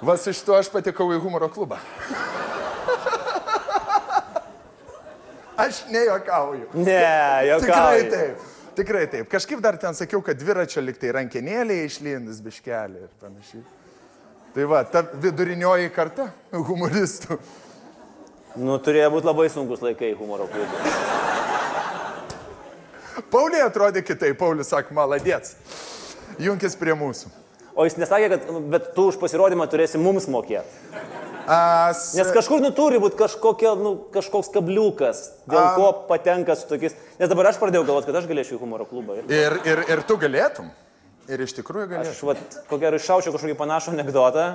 Vas 0.00 0.26
iš 0.26 0.40
to 0.46 0.56
aš 0.56 0.70
patekau 0.72 1.10
į 1.12 1.18
humoro 1.20 1.48
klubą. 1.52 1.76
Aš 5.60 5.82
nejuokauju. 5.92 6.70
Ne, 6.74 7.02
jau 7.50 7.58
Tikrai 7.60 8.06
taip. 8.08 8.46
Tikrai 8.78 9.06
taip. 9.12 9.26
Kažkaip 9.28 9.60
dar 9.60 9.76
ten 9.76 9.94
sakiau, 9.94 10.22
kad 10.24 10.38
dviračio 10.40 10.80
liktai 10.80 11.12
rankenėlė 11.18 11.82
išlindus 11.84 12.40
biškelė 12.40 13.02
ir 13.04 13.10
panašiai. 13.20 13.60
Tai 14.54 14.64
va, 14.70 14.80
ta 14.88 15.02
vidurinioji 15.04 15.90
karta 15.94 16.30
humoristų. 16.50 17.36
Nu, 18.56 18.78
turėjo 18.82 19.12
būti 19.14 19.28
labai 19.28 19.50
sunkus 19.52 19.84
laikai 19.84 20.14
humoro 20.18 20.48
klubui. 20.50 20.94
Pauliai 23.30 23.62
atrodė 23.66 24.02
kitaip. 24.02 24.38
Paulius 24.40 24.72
sako, 24.72 24.96
maladėts. 24.96 25.54
Junkis 26.40 26.74
prie 26.78 26.96
mūsų. 26.96 27.30
O 27.80 27.86
jis 27.88 27.96
nesakė, 27.96 28.26
kad, 28.34 28.42
nu, 28.52 28.60
bet 28.72 28.90
tu 28.96 29.06
už 29.08 29.16
pasirodymą 29.22 29.64
turėsi 29.72 29.96
mums 30.00 30.26
mokėti. 30.28 30.68
As, 31.50 32.10
Nes 32.14 32.28
kažkur 32.34 32.60
nu 32.62 32.68
turi 32.76 33.00
būti 33.02 33.16
kažkokia, 33.18 33.72
nu, 33.80 33.94
kažkoks 34.14 34.52
kabliukas, 34.54 35.22
dėl 35.50 35.62
A. 35.62 35.70
ko 35.78 35.86
patenka 36.10 36.54
su 36.58 36.68
tokiais. 36.70 36.94
Nes 37.18 37.30
dabar 37.32 37.48
aš 37.50 37.58
pradėjau 37.62 37.86
galvoti, 37.88 38.10
kad 38.10 38.20
aš 38.20 38.28
galėčiau 38.30 38.58
į 38.58 38.60
humoro 38.60 38.84
klubą. 38.86 39.16
Ir 39.24 39.32
ir, 39.34 39.56
ir, 39.72 39.82
ir 39.96 40.02
tu 40.06 40.18
galėtum. 40.20 40.68
Ir 41.30 41.42
iš 41.46 41.56
tikrųjų 41.56 41.88
galėtum. 41.94 42.12
aš, 42.12 42.20
vat, 42.28 42.58
ko 42.70 42.78
gero, 42.82 43.00
iššaučiau 43.00 43.34
kažkokį 43.34 43.56
panašų 43.58 43.96
anegdotą. 43.96 44.46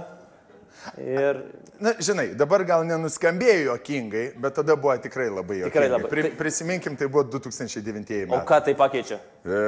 Ir 1.02 1.42
Na, 1.84 1.92
žinai, 2.00 2.30
dabar 2.40 2.62
gal 2.64 2.86
nenuskambėjo 2.88 3.66
jokingai, 3.74 4.28
bet 4.40 4.54
tada 4.56 4.78
buvo 4.80 4.94
tikrai 5.04 5.26
labai 5.28 5.58
jokingai. 5.60 5.72
Tikrai 5.74 5.90
labai. 5.92 6.12
Pri, 6.14 6.22
Tai- 6.24 6.38
prisiminkim, 6.40 6.96
tai 6.96 7.10
buvo 7.12 7.26
2009 7.28 8.22
o 8.30 8.30
metai. 8.32 8.46
ką 8.48 8.60
tai 8.70 8.76
pakeičia? 8.80 9.18
E, 9.44 9.60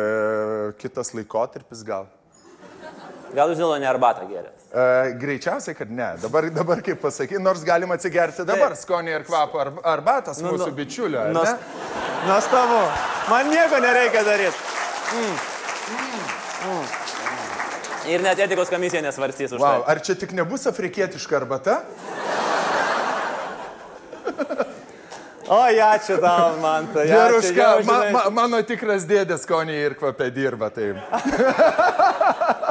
kitas 0.80 1.12
laikotarpis 1.18 1.82
gal. 1.84 2.08
Gal 3.36 3.52
jūs 3.52 3.60
dėl 3.60 3.74
to 3.74 3.80
ne 3.82 3.88
arbatą 3.90 4.28
gerėt? 4.30 4.54
E, 4.68 5.14
greičiausiai, 5.20 5.76
kad 5.76 5.92
ne. 5.92 6.10
Dabar, 6.22 6.48
dabar 6.54 6.82
kaip 6.86 7.00
pasakyti, 7.02 7.42
nors 7.44 7.64
galima 7.68 7.98
atsigerti 7.98 8.46
dabar 8.48 8.76
Taip. 8.76 8.82
skonį 8.84 9.14
ir 9.16 9.26
kvapą 9.28 9.62
ar, 9.64 9.72
arbatas 9.96 10.42
nu, 10.44 10.54
mūsų 10.54 10.70
nu, 10.72 10.76
bičiulio. 10.78 11.26
ne? 11.36 11.56
Nuostabu. 12.28 12.80
Man 13.32 13.52
nieko 13.52 13.80
nereikia 13.84 14.24
daryti. 14.28 14.58
Mm. 15.18 15.38
Mm. 16.68 16.86
Ir 18.08 18.24
net 18.24 18.40
etikos 18.40 18.72
komisija 18.72 19.02
nesvarstys 19.04 19.56
už 19.56 19.60
Wow, 19.60 19.84
tai. 19.84 19.92
ar 19.96 20.04
čia 20.04 20.16
tik 20.16 20.32
nebus 20.36 20.68
afrikietiška 20.68 21.36
arbata? 21.42 21.82
O, 25.48 25.62
ačiū 25.64 26.18
tau, 26.20 26.58
man 26.60 26.90
tai. 26.92 27.06
Geruška, 27.08 27.68
ma, 27.88 27.98
ma, 28.12 28.24
mano 28.36 28.60
tikras 28.68 29.06
dėdės 29.08 29.46
skonį 29.48 29.78
ir 29.80 29.96
kvapė 29.96 30.28
dirba. 30.36 30.68
Tai. 30.76 30.92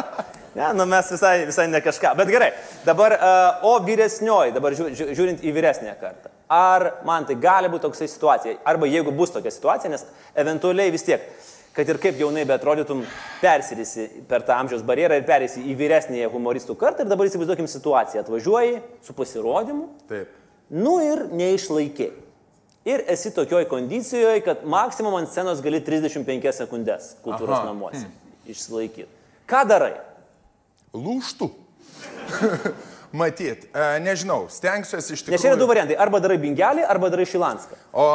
Ne, 0.56 0.70
nu 0.72 0.86
mes 0.88 1.10
visai, 1.12 1.44
visai 1.44 1.66
ne 1.68 1.82
kažką. 1.84 2.14
Bet 2.16 2.30
gerai, 2.32 2.52
dabar, 2.84 3.12
uh, 3.12 3.66
o 3.68 3.74
vyresnioji, 3.84 4.54
dabar 4.56 4.72
žiū, 4.72 4.86
žiū, 4.96 5.08
žiūrint 5.18 5.42
į 5.44 5.52
vyresnę 5.52 5.92
kartą. 6.00 6.30
Ar 6.48 6.86
man 7.04 7.26
tai 7.28 7.36
gali 7.42 7.68
būti 7.68 7.84
toksai 7.84 8.08
situacija, 8.08 8.62
arba 8.64 8.88
jeigu 8.88 9.12
bus 9.12 9.34
tokia 9.34 9.52
situacija, 9.52 9.90
nes 9.92 10.06
eventualiai 10.38 10.94
vis 10.94 11.04
tiek, 11.04 11.26
kad 11.76 11.92
ir 11.92 12.00
kaip 12.00 12.16
jaunai 12.22 12.46
beatrodytum, 12.48 13.02
persirisi 13.42 14.08
per 14.30 14.46
tą 14.48 14.56
amžiaus 14.62 14.86
barjerą 14.86 15.20
ir 15.20 15.28
perėsi 15.28 15.60
į 15.60 15.76
vyresnėje 15.76 16.32
humoristų 16.32 16.78
kartą 16.80 17.04
ir 17.04 17.12
dabar 17.12 17.28
įsivaizduokim 17.28 17.68
situaciją. 17.68 18.24
Atvažiuoji 18.24 18.80
su 19.04 19.18
pasirodymu, 19.20 19.90
Taip. 20.08 20.32
nu 20.72 20.96
ir 21.04 21.26
neišlaikiai. 21.36 22.14
Ir 22.86 23.02
esi 23.12 23.34
tokioj 23.34 23.66
kondicijoje, 23.68 24.40
kad 24.46 24.64
maksimum 24.64 25.20
ant 25.20 25.28
scenos 25.28 25.60
gali 25.60 25.84
35 25.84 26.52
sekundės 26.62 27.16
kultūros 27.20 27.58
Aha. 27.58 27.72
namuose 27.74 28.06
išsilaikyti. 28.48 29.10
Ką 29.50 29.66
darai? 29.68 29.96
Lūštų. 30.94 31.48
Matyt, 33.16 33.68
e, 33.70 33.84
nežinau, 34.02 34.44
stengsiuosi 34.52 35.14
iš 35.14 35.22
Nes 35.30 35.40
čia 35.40 35.52
yra 35.52 35.56
du 35.56 35.62
tikrųjų. 35.62 35.68
variantai. 35.70 35.96
Arba 36.02 36.18
darai 36.20 36.36
bingelį, 36.42 36.82
arba 36.84 37.08
darai 37.12 37.24
šilanską. 37.30 37.78
O 37.96 38.06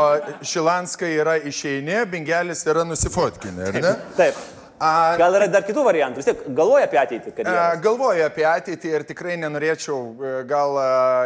Šilanska 0.46 1.08
yra 1.10 1.38
išeini, 1.48 1.96
Bingelis 2.12 2.62
yra 2.70 2.84
nusifotkinė, 2.86 3.70
ar 3.72 3.80
ne? 3.82 3.94
Taip. 4.20 4.42
A, 4.82 5.14
Gal 5.20 5.36
yra 5.38 5.46
dar 5.54 5.62
kitų 5.68 5.84
variantų. 5.86 6.18
Vis 6.24 6.26
tiek 6.32 6.40
galvoja 6.58 6.88
apie 6.88 6.98
ateitį. 6.98 7.34
E, 7.44 7.52
Galvoju 7.84 8.24
apie 8.26 8.46
ateitį 8.50 8.94
ir 8.96 9.04
tikrai 9.06 9.36
nenorėčiau 9.38 9.98
e, 10.26 10.32
gal 10.50 10.80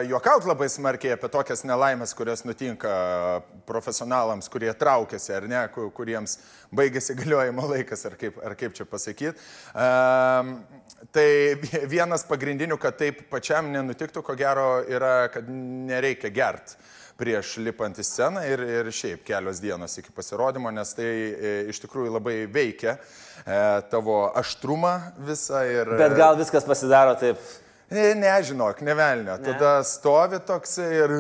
juokauti 0.10 0.50
labai 0.50 0.68
smarkiai 0.74 1.14
apie 1.16 1.30
tokias 1.32 1.64
nelaimės, 1.64 2.12
kurios 2.20 2.44
nutinka 2.44 2.92
profesionalams, 3.70 4.50
kurie 4.52 4.74
traukiasi 4.76 5.38
ar 5.38 5.48
ne, 5.48 5.62
ku- 5.72 5.88
kuriems 5.96 6.36
baigėsi 6.76 7.16
galiojimo 7.16 7.70
laikas, 7.72 8.04
ar 8.12 8.18
kaip, 8.20 8.42
ar 8.44 8.58
kaip 8.60 8.76
čia 8.76 8.84
pasakyti. 8.92 9.40
Tai 11.16 11.28
vie- 11.62 11.86
vienas 11.96 12.24
pagrindinių, 12.28 12.78
kad 12.82 12.98
taip 13.00 13.24
pačiam 13.32 13.72
nenutiktų, 13.72 14.24
ko 14.26 14.36
gero, 14.40 14.68
yra, 14.90 15.30
kad 15.32 15.48
nereikia 15.48 16.32
gert 16.34 16.76
prieš 17.19 17.57
lipant 17.63 17.95
į 18.00 18.03
sceną 18.03 18.41
ir, 18.48 18.60
ir 18.60 18.89
šiaip 18.91 19.22
kelios 19.27 19.62
dienos 19.63 19.93
iki 20.01 20.12
pasirodymo, 20.15 20.72
nes 20.75 20.91
tai 20.98 21.05
e, 21.07 21.53
iš 21.72 21.79
tikrųjų 21.86 22.12
labai 22.17 22.38
veikia 22.51 22.98
e, 22.98 23.60
tavo 23.91 24.25
aštrumą 24.36 24.95
visą 25.27 25.62
ir... 25.69 25.93
Bet 26.00 26.17
gal 26.19 26.36
viskas 26.39 26.67
pasidaro 26.67 27.15
taip. 27.19 27.39
Ne, 27.93 28.15
nežinok, 28.17 28.79
nevelnio. 28.81 29.38
Ne. 29.38 29.45
Tada 29.45 29.77
stovi 29.86 30.39
toks 30.43 30.79
ir 30.81 31.12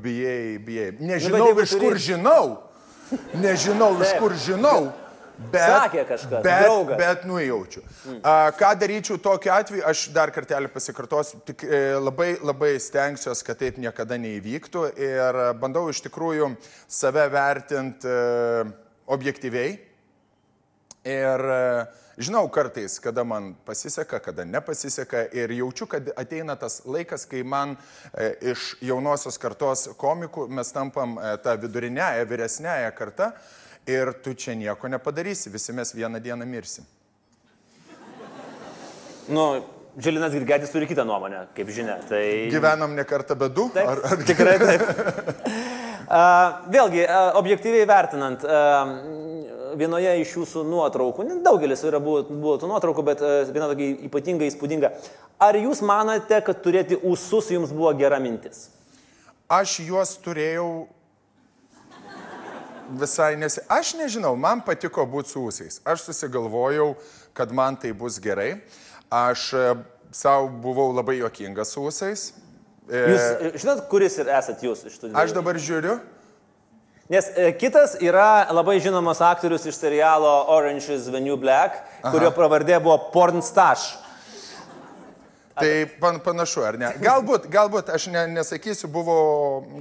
bijai, 0.00 0.58
bijai. 0.64 0.90
Nežinau, 1.00 1.50
Nu, 1.52 1.60
iš 1.62 1.74
turi- 1.76 1.90
kur 1.90 1.98
žinau. 2.00 2.44
Nežinau, 3.36 3.90
iš 4.02 4.14
kur 4.18 4.32
žinau. 4.40 4.88
Bet, 5.34 5.64
Sakė 5.66 6.04
kažkas, 6.06 6.42
bet, 6.44 6.60
draugas. 6.62 6.98
bet 7.00 7.24
nujaučiu. 7.26 7.80
A, 8.22 8.52
ką 8.54 8.68
daryčiau 8.78 9.18
tokiu 9.18 9.50
atveju, 9.50 9.82
aš 9.90 10.04
dar 10.14 10.30
kartelį 10.34 10.70
pasikartosiu, 10.70 11.40
tik 11.48 11.64
e, 11.66 11.80
labai, 11.98 12.36
labai 12.38 12.76
stengsiuosi, 12.78 13.42
kad 13.46 13.58
taip 13.58 13.80
niekada 13.82 14.18
neįvyktų 14.22 14.84
ir 14.94 15.40
e, 15.42 15.48
bandau 15.58 15.88
iš 15.90 16.04
tikrųjų 16.06 16.52
save 16.86 17.26
vertinti 17.34 18.06
e, 18.06 18.62
objektyviai. 19.10 19.74
Ir 21.04 21.44
e, 21.56 21.58
žinau 22.16 22.46
kartais, 22.54 23.00
kada 23.02 23.24
man 23.26 23.50
pasiseka, 23.66 24.22
kada 24.22 24.46
nepasiseka 24.46 25.26
ir 25.34 25.50
jaučiu, 25.58 25.90
kad 25.90 26.12
ateina 26.16 26.54
tas 26.56 26.78
laikas, 26.86 27.26
kai 27.26 27.42
man 27.42 27.74
e, 28.14 28.30
iš 28.54 28.70
jaunosios 28.86 29.42
kartos 29.42 29.88
komikų 30.00 30.46
mes 30.48 30.70
tampam 30.72 31.18
e, 31.18 31.34
tą 31.42 31.58
vidurinėją, 31.66 32.30
vyresnėją 32.30 32.94
kartą 32.96 33.32
ir 33.86 34.12
tu 34.24 34.34
čia 34.34 34.54
nieko 34.54 34.88
nepadarysi, 34.88 35.50
visi 35.52 35.72
mes 35.72 35.94
vieną 35.94 36.20
dieną 36.20 36.46
mirsim. 36.46 36.84
Nu, 39.28 39.64
Žilinas 39.98 40.32
Girgetis 40.32 40.72
turi 40.72 40.86
kitą 40.90 41.04
nuomonę, 41.06 41.46
kaip 41.54 41.70
žinia. 41.70 42.00
Tai... 42.08 42.24
Gyvenam 42.50 42.96
ne 42.96 43.04
kartą 43.04 43.36
be 43.38 43.48
du? 43.48 43.68
Taip, 43.72 43.88
Ar, 43.88 44.00
ar... 44.10 44.24
Tikrai 44.26 44.58
taip. 44.58 44.82
A, 46.04 46.60
vėlgi, 46.68 47.00
a, 47.08 47.20
objektyviai 47.40 47.86
vertinant, 47.88 48.42
a, 48.44 48.82
vienoje 49.80 50.10
iš 50.20 50.34
jūsų 50.36 50.64
nuotraukų, 50.68 51.24
ne 51.24 51.38
daugelis 51.42 51.80
yra 51.88 51.96
buvo, 52.02 52.20
buvo 52.28 52.58
tų 52.60 52.68
nuotraukų, 52.68 53.04
bet 53.06 53.22
viena 53.48 53.70
tokia 53.70 53.88
ypatingai 54.10 54.50
įspūdinga. 54.50 54.90
Ar 55.42 55.56
jūs 55.56 55.80
manote, 55.80 56.42
kad 56.44 56.60
turėti 56.60 56.98
ūsus 57.00 57.48
jums 57.54 57.72
buvo 57.72 57.94
gera 57.96 58.20
mintis? 58.22 58.68
Aš 59.48 59.78
juos 59.88 60.12
turėjau 60.20 60.86
visai 62.90 63.34
nesi. 63.40 63.62
Aš 63.68 63.94
nežinau, 63.98 64.34
man 64.36 64.62
patiko 64.64 65.06
būti 65.08 65.34
su 65.34 65.44
ūsiais. 65.48 65.80
Aš 65.88 66.08
susigalvojau, 66.08 66.94
kad 67.36 67.52
man 67.52 67.76
tai 67.80 67.92
bus 67.96 68.20
gerai. 68.22 68.62
Aš 69.10 69.50
savo 70.14 70.48
buvau 70.48 70.92
labai 70.94 71.18
juokingas 71.18 71.74
su 71.74 71.84
ūsais. 71.88 72.26
Jūs 72.84 73.22
e, 73.40 73.52
žinot, 73.62 73.86
kuris 73.88 74.18
ir 74.20 74.28
esat 74.28 74.62
jūs 74.64 74.84
iš 74.84 74.98
tų 74.98 75.08
dviejų? 75.08 75.20
Aš 75.22 75.32
dabar 75.36 75.58
žiūriu. 75.60 75.96
Nes 77.12 77.26
e, 77.36 77.50
kitas 77.60 77.98
yra 78.00 78.46
labai 78.52 78.78
žinomas 78.80 79.20
aktorius 79.24 79.66
iš 79.68 79.76
serialo 79.76 80.30
Orange 80.52 80.88
is 80.92 81.08
the 81.12 81.20
New 81.20 81.36
Black, 81.40 81.82
Aha. 82.00 82.12
kurio 82.12 82.30
pravardė 82.36 82.78
buvo 82.84 82.96
Pornstash. 83.12 83.94
Tai 85.54 85.86
pan, 86.00 86.16
panašu, 86.18 86.64
ar 86.66 86.76
ne? 86.80 86.88
Galbūt, 86.98 87.44
galbūt, 87.52 87.90
aš 87.94 88.08
ne, 88.10 88.24
nesakysiu, 88.34 88.88
buvo 88.90 89.14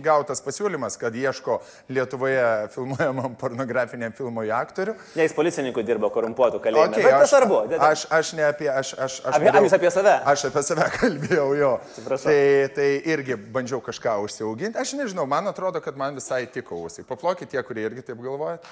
gautas 0.05 0.41
pasiūlymas, 0.45 0.99
kad 1.01 1.15
ieško 1.17 1.57
Lietuvoje 1.89 2.43
filmuojamam 2.75 3.33
pornografiniam 3.41 4.13
filmui 4.13 4.51
aktorių. 4.53 4.93
Ne, 5.17 5.25
jis 5.25 5.33
policininkų 5.33 5.85
dirbo 5.87 6.11
korumpuotų 6.13 6.61
kalėjime. 6.61 6.93
Okay, 6.93 7.07
Bet 7.07 7.25
tas 7.25 7.33
svarbu. 7.33 7.59
Aš, 7.89 8.05
aš 8.13 8.33
ne 8.37 8.45
apie, 8.45 8.69
aš, 8.69 8.93
aš, 8.93 9.19
aš 9.25 9.39
apie, 9.39 9.53
jūs 9.65 9.77
apie 9.79 9.93
save? 9.97 10.15
Aš 10.33 10.47
apie 10.51 10.65
save 10.69 10.89
kalbėjau, 10.99 11.47
jo. 11.57 11.73
Atsiprašau. 11.89 12.29
Tai, 12.29 12.73
tai 12.77 12.89
irgi 13.15 13.39
bandžiau 13.57 13.81
kažką 13.83 14.19
užsiauginti. 14.27 14.77
Aš 14.77 14.93
nežinau, 14.99 15.25
man 15.29 15.49
atrodo, 15.49 15.81
kad 15.81 15.97
man 15.97 16.21
visai 16.21 16.43
tiko 16.53 16.83
ausiai. 16.83 17.07
Paplokit 17.09 17.49
tie, 17.49 17.63
kurie 17.65 17.89
irgi 17.89 18.05
taip 18.11 18.21
galvojat. 18.21 18.69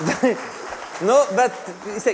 Nu, 1.06 1.16
bet 1.32 1.54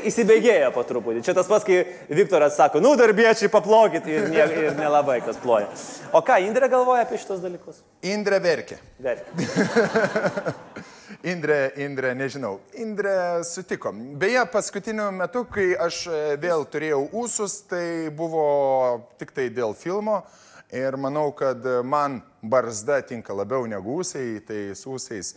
įsibėgėjo 0.07 0.69
po 0.75 0.85
truputį. 0.87 1.23
Čia 1.26 1.35
tas 1.35 1.49
pats, 1.50 1.66
kai 1.66 1.81
Viktoras 2.14 2.55
sako, 2.59 2.78
nu, 2.85 2.93
darbiečiai 2.99 3.50
paplokit 3.50 4.07
ir, 4.11 4.28
ne, 4.31 4.45
ir 4.62 4.76
nelabai 4.78 5.19
kas 5.26 5.40
ploja. 5.43 5.66
O 6.14 6.23
ką 6.25 6.38
Indrė 6.45 6.69
galvoja 6.71 7.02
apie 7.07 7.19
šitos 7.19 7.43
dalykus? 7.43 7.81
Indrė 8.07 8.38
verkė. 8.45 8.78
Verkė. 9.02 9.49
Indrė, 11.33 11.59
Indrė, 11.83 12.12
nežinau. 12.14 12.61
Indrė 12.78 13.16
sutiko. 13.47 13.90
Beje, 14.21 14.45
paskutiniu 14.52 15.09
metu, 15.16 15.43
kai 15.50 15.73
aš 15.83 16.05
e, 16.07 16.21
vėl 16.43 16.62
turėjau 16.71 17.00
ūsus, 17.25 17.64
tai 17.71 18.12
buvo 18.14 18.47
tik 19.19 19.35
tai 19.35 19.49
dėl 19.50 19.75
filmo. 19.75 20.21
Ir 20.75 20.95
manau, 20.99 21.33
kad 21.35 21.62
man 21.87 22.21
barzda 22.43 23.00
tinka 23.07 23.35
labiau 23.35 23.66
negu 23.71 23.99
ūsiai, 24.02 24.38
tai 24.47 24.61
su 24.78 24.95
ūsiais 24.95 25.35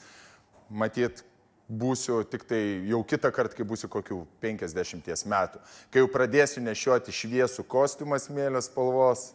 matyt 0.69 1.23
būsiu 1.69 2.23
tik 2.25 2.47
tai 2.49 2.61
jau 2.89 3.03
kitą 3.05 3.31
kartą, 3.33 3.55
kai 3.59 3.67
būsiu 3.67 3.89
kokių 3.91 4.23
50 4.41 5.29
metų. 5.29 5.61
Kai 5.93 6.01
jau 6.01 6.09
pradėsiu 6.11 6.63
nešioti 6.65 7.13
šviesų 7.13 7.65
kostiumą 7.69 8.17
smėlio 8.21 8.61
spalvos, 8.65 9.29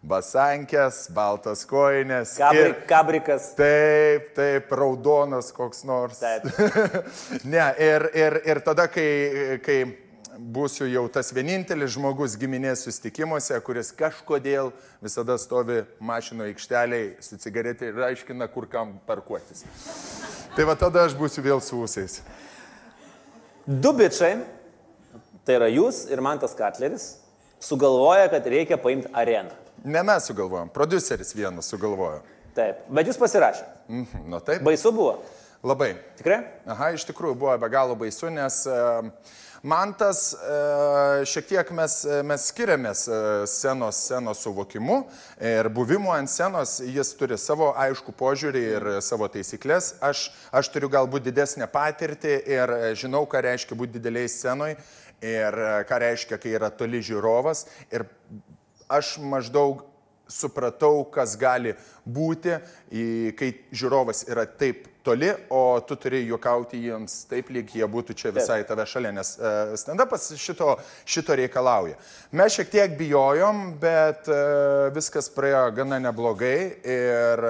basankės, 0.00 1.06
baltas 1.12 1.64
koinės. 1.68 2.36
Kabri, 2.40 2.66
ir, 2.68 2.76
kabrikas. 2.88 3.50
Taip, 3.58 4.30
taip, 4.36 4.70
raudonas 4.72 5.50
koks 5.56 5.84
nors. 5.88 6.20
Taip. 6.20 6.46
ne, 7.52 7.66
ir, 7.80 8.08
ir, 8.16 8.40
ir 8.48 8.62
tada, 8.64 8.88
kai, 8.92 9.58
kai 9.64 9.80
būsiu 10.40 10.88
jau 10.88 11.04
tas 11.12 11.32
vienintelis 11.34 11.92
žmogus 11.94 12.36
giminės 12.40 12.84
sustikimuose, 12.86 13.58
kuris 13.66 13.92
kažkodėl 13.96 14.72
visada 15.04 15.36
stovi 15.38 15.82
mašino 16.00 16.46
aikšteliai 16.48 17.16
su 17.24 17.38
cigaretė 17.40 17.90
ir 17.90 18.04
aiškina, 18.10 18.48
kur 18.52 18.68
kam 18.70 18.96
parkuotis. 19.08 19.64
Tai 20.56 20.66
va 20.68 20.76
tada 20.78 21.04
aš 21.06 21.16
būsiu 21.18 21.44
vėl 21.44 21.62
su 21.64 21.78
ūsiais. 21.78 22.20
Du 23.66 23.92
bičiai, 23.94 24.40
tai 25.46 25.58
yra 25.60 25.68
jūs 25.70 26.06
ir 26.10 26.22
Mantas 26.24 26.56
Katleris, 26.58 27.12
sugalvoja, 27.62 28.30
kad 28.32 28.46
reikia 28.48 28.80
paimti 28.80 29.10
areną. 29.12 29.52
Ne 29.84 30.02
mes 30.04 30.26
sugalvojom, 30.28 30.72
produceris 30.74 31.34
vienas 31.36 31.68
sugalvojo. 31.70 32.20
Taip, 32.56 32.82
bet 32.90 33.08
jūs 33.08 33.20
pasirašėte. 33.20 33.68
Mhm, 33.88 34.24
nu 34.32 34.40
taip. 34.44 34.64
Baisu 34.66 34.92
buvo. 34.92 35.20
Labai. 35.66 35.92
Tikrai? 36.16 36.40
Aha, 36.72 36.92
iš 36.96 37.04
tikrųjų 37.10 37.36
buvo 37.36 37.58
be 37.60 37.68
galo 37.72 37.96
baisu, 37.98 38.30
nes 38.32 38.62
uh, 38.70 39.10
Man 39.62 39.92
tas 39.92 40.32
e, 40.32 41.24
šiek 41.28 41.44
tiek 41.50 41.70
mes, 41.76 41.94
mes 42.24 42.46
skiriamės 42.48 43.02
e, 43.12 43.16
scenos, 43.50 43.98
scenos 44.06 44.40
suvokimu 44.40 45.02
ir 45.44 45.68
buvimu 45.76 46.14
ant 46.14 46.32
scenos, 46.32 46.78
jis 46.80 47.10
turi 47.18 47.36
savo 47.36 47.68
aišku 47.76 48.14
požiūrį 48.16 48.62
ir 48.70 48.88
savo 49.04 49.28
taisyklės. 49.28 49.92
Aš, 50.00 50.30
aš 50.48 50.72
turiu 50.72 50.88
galbūt 50.92 51.26
didesnę 51.28 51.68
patirtį 51.68 52.38
ir 52.48 52.72
žinau, 53.02 53.26
ką 53.28 53.44
reiškia 53.50 53.76
būti 53.76 53.98
dideliai 53.98 54.32
scenoje 54.32 54.78
ir 55.20 55.60
ką 55.84 56.00
reiškia, 56.06 56.40
kai 56.40 56.56
yra 56.56 56.72
toli 56.72 57.04
žiūrovas. 57.04 57.66
Ir 57.92 58.08
aš 58.88 59.18
maždaug 59.20 59.84
supratau, 60.30 61.04
kas 61.12 61.36
gali 61.40 61.74
būti, 62.06 62.56
kai 63.36 63.50
žiūrovas 63.74 64.24
yra 64.30 64.46
taip 64.46 64.86
toli, 65.02 65.30
o 65.50 65.80
tu 65.86 65.96
turi 65.96 66.22
juokauti 66.28 66.80
jiems 66.84 67.24
taip, 67.30 67.50
lyg 67.54 67.70
jie 67.74 67.86
būtų 67.88 68.16
čia 68.16 68.32
visai 68.36 68.60
tave 68.68 68.84
šalia, 68.88 69.12
nes 69.16 69.34
uh, 69.40 69.72
stand-upas 69.80 70.30
šito, 70.40 70.74
šito 71.08 71.36
reikalauja. 71.40 71.96
Mes 72.36 72.56
šiek 72.56 72.72
tiek 72.72 72.96
bijojom, 72.98 73.62
bet 73.80 74.28
uh, 74.30 74.88
viskas 74.94 75.30
praėjo 75.32 75.68
gana 75.80 76.00
neblogai 76.04 76.58
ir 76.84 77.46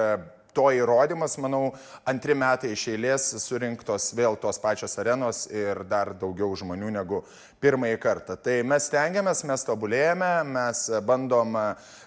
to 0.55 0.69
įrodymas, 0.75 1.37
manau, 1.43 1.71
antri 2.09 2.35
metai 2.39 2.73
iš 2.75 2.87
eilės 2.93 3.27
surinktos 3.43 4.11
vėl 4.17 4.37
tos 4.41 4.59
pačios 4.63 4.97
arenos 5.01 5.45
ir 5.51 5.83
dar 5.89 6.13
daugiau 6.19 6.55
žmonių 6.59 6.91
negu 6.95 7.23
pirmąjį 7.61 7.99
kartą. 8.01 8.37
Tai 8.41 8.57
mes 8.67 8.87
stengiamės, 8.89 9.43
mes 9.49 9.67
tobulėjame, 9.69 10.31
mes 10.49 10.83
bandom 11.07 11.59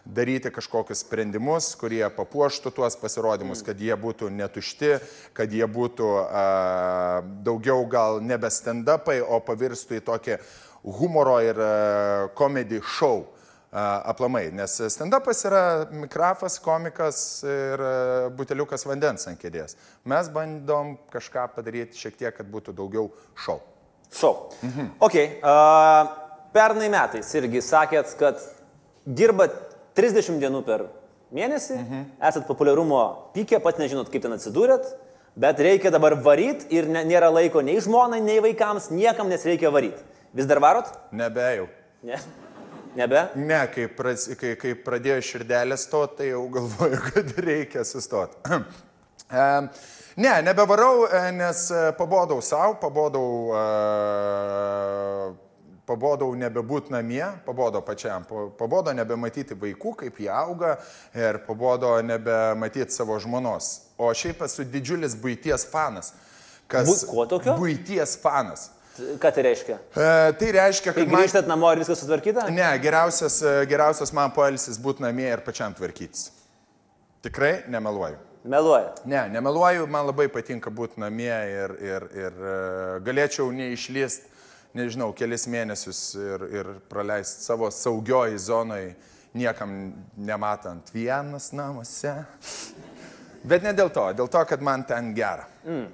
daryti 0.03 0.51
kažkokius 0.53 1.03
sprendimus, 1.06 1.73
kurie 1.79 2.03
papuoštų 2.15 2.73
tuos 2.75 2.97
pasirodymus, 2.99 3.62
kad 3.65 3.79
jie 3.79 3.93
būtų 3.99 4.32
netušti, 4.34 4.97
kad 5.38 5.53
jie 5.53 5.67
būtų 5.69 6.10
a, 6.23 6.47
daugiau 7.45 7.86
gal 7.89 8.19
nebe 8.23 8.49
stand-upai, 8.51 9.21
o 9.21 9.39
pavirstų 9.45 10.01
į 10.01 10.06
tokį 10.10 10.41
humoro 10.84 11.38
ir 11.43 11.60
komedijų 12.36 12.84
šou 12.97 13.17
aplamai, 13.73 14.47
nes 14.53 14.75
stand-upas 14.93 15.39
yra 15.49 15.63
mikrafas, 15.89 16.59
komikas 16.62 17.17
ir 17.47 17.81
buteliukas 18.38 18.86
vandens 18.86 19.25
ant 19.31 19.39
kėdės. 19.41 19.77
Mes 20.05 20.29
bandom 20.33 20.95
kažką 21.13 21.47
padaryti 21.55 21.97
šiek 21.97 22.19
tiek, 22.19 22.36
kad 22.38 22.49
būtų 22.53 22.75
daugiau 22.77 23.09
šou. 23.33 23.57
Šou. 24.13 24.36
Mhm. 24.62 24.91
Ok. 25.01 25.17
Uh, 25.41 26.19
pernai 26.53 26.89
metais 26.93 27.31
irgi 27.39 27.63
sakėt, 27.65 28.13
kad 28.19 28.41
dirbat 29.05 29.55
30 29.97 30.38
dienų 30.41 30.62
per 30.67 30.86
mėnesį, 31.33 31.79
mhm. 31.79 32.05
esat 32.29 32.45
populiarumo 32.49 33.01
pykė, 33.33 33.59
pat 33.63 33.81
nežinot, 33.81 34.12
kaip 34.13 34.25
ten 34.25 34.38
atsidūrėt, 34.38 34.93
bet 35.39 35.62
reikia 35.65 35.91
dabar 35.93 36.15
varyti 36.21 36.69
ir 36.77 36.89
nėra 36.93 37.31
laiko 37.33 37.65
nei 37.65 37.79
žmonai, 37.81 38.21
nei 38.21 38.38
vaikams, 38.43 38.91
niekam 38.93 39.33
nes 39.33 39.45
reikia 39.49 39.73
varyti. 39.73 40.05
Vis 40.33 40.49
dar 40.49 40.62
varot? 40.62 40.89
Nebejau. 41.13 41.67
Ne. 42.05 42.17
Nebe? 42.95 43.27
Ne, 43.36 43.67
kai, 43.73 43.88
pras, 43.89 44.27
kai, 44.38 44.53
kai 44.60 44.73
pradėjo 44.77 45.21
širdelė 45.25 45.77
stoti, 45.82 46.17
tai 46.19 46.27
jau 46.29 46.43
galvoju, 46.53 46.99
kad 47.10 47.32
reikia 47.41 47.84
sustoti. 47.88 48.38
ne, 50.23 50.34
nebevarau, 50.45 51.08
e, 51.08 51.23
nes 51.34 51.71
e, 51.73 51.82
pabodau 51.97 52.41
savo, 52.45 52.75
pabodau, 52.82 53.49
uh, 53.56 55.34
pabodau 55.89 56.36
nebebūti 56.38 56.93
namie, 56.93 57.25
pabodo 57.47 57.82
pačiam, 57.86 58.25
pabodo 58.60 58.93
nebematyti 58.95 59.58
vaikų, 59.58 59.95
kaip 60.03 60.21
jie 60.21 60.29
auga 60.32 60.77
ir 61.17 61.41
pabodo 61.47 61.95
nebematyti 62.06 62.93
savo 62.93 63.17
žmonos. 63.19 63.73
O 63.97 64.13
šiaip 64.13 64.45
esu 64.45 64.63
didžiulis 64.69 65.17
būties 65.19 65.65
fanas. 65.71 66.13
Kas, 66.69 66.88
Bu, 66.88 66.95
kuo 67.10 67.25
tokio? 67.29 67.58
Būties 67.60 68.15
fanas. 68.21 68.69
Ką 68.93 69.32
tai 69.34 69.43
reiškia? 69.47 69.79
E, 69.97 70.34
tai 70.38 70.51
reiškia, 70.53 70.91
kad... 70.93 70.99
Kai 71.01 71.10
grįžtat 71.10 71.47
man... 71.47 71.56
namo 71.56 71.71
ir 71.73 71.82
viskas 71.82 72.03
sutvarkyta? 72.03 72.45
Ne, 72.53 72.67
geriausias, 72.82 73.39
e, 73.41 73.53
geriausias 73.69 74.13
man 74.13 74.29
poelsis 74.36 74.77
būti 74.82 75.01
namie 75.01 75.25
ir 75.32 75.41
pačiam 75.45 75.73
tvarkytis. 75.73 76.27
Tikrai 77.25 77.63
nemeluoju. 77.73 78.19
Meluoju. 78.43 78.91
Ne, 79.10 79.23
nemeluoju, 79.34 79.88
man 79.89 80.06
labai 80.12 80.27
patinka 80.29 80.69
būti 80.69 81.01
namie 81.01 81.34
ir, 81.34 81.73
ir, 81.82 82.06
ir 82.19 82.38
e, 82.38 82.53
galėčiau 83.08 83.49
neišlyst, 83.56 84.29
nežinau, 84.77 85.10
kelis 85.17 85.47
mėnesius 85.49 86.03
ir, 86.19 86.45
ir 86.53 86.71
praleisti 86.91 87.47
savo 87.47 87.71
saugioj 87.73 88.38
zonai, 88.45 88.93
niekam 89.34 89.73
nematant 90.21 90.93
vienas 90.93 91.49
namuose. 91.56 92.13
Bet 93.41 93.65
ne 93.65 93.73
dėl 93.73 93.89
to, 93.89 94.06
dėl 94.21 94.29
to, 94.29 94.45
kad 94.53 94.62
man 94.62 94.86
ten 94.86 95.15
gera. 95.17 95.49
Mm. 95.65 95.89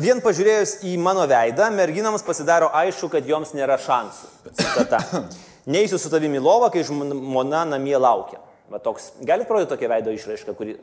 Vien 0.00 0.20
pažiūrėjus 0.24 0.78
į 0.86 0.94
mano 1.02 1.26
veidą, 1.28 1.68
merginams 1.74 2.24
pasidaro 2.26 2.70
aišku, 2.76 3.10
kad 3.12 3.26
joms 3.28 3.52
nėra 3.56 3.78
šansų. 3.82 4.30
Citata. 4.56 5.00
Neįsiu 5.74 5.98
su 5.98 6.10
tavimi 6.12 6.40
lovą, 6.42 6.70
kai 6.72 6.84
žmona 6.86 7.64
namie 7.66 7.96
laukia. 7.98 8.38
Va 8.70 8.80
toks. 8.82 9.12
Galite 9.26 9.48
parodyti 9.50 9.72
tokią 9.74 9.90
veido 9.90 10.14
išraišką, 10.14 10.54
kuri... 10.58 10.76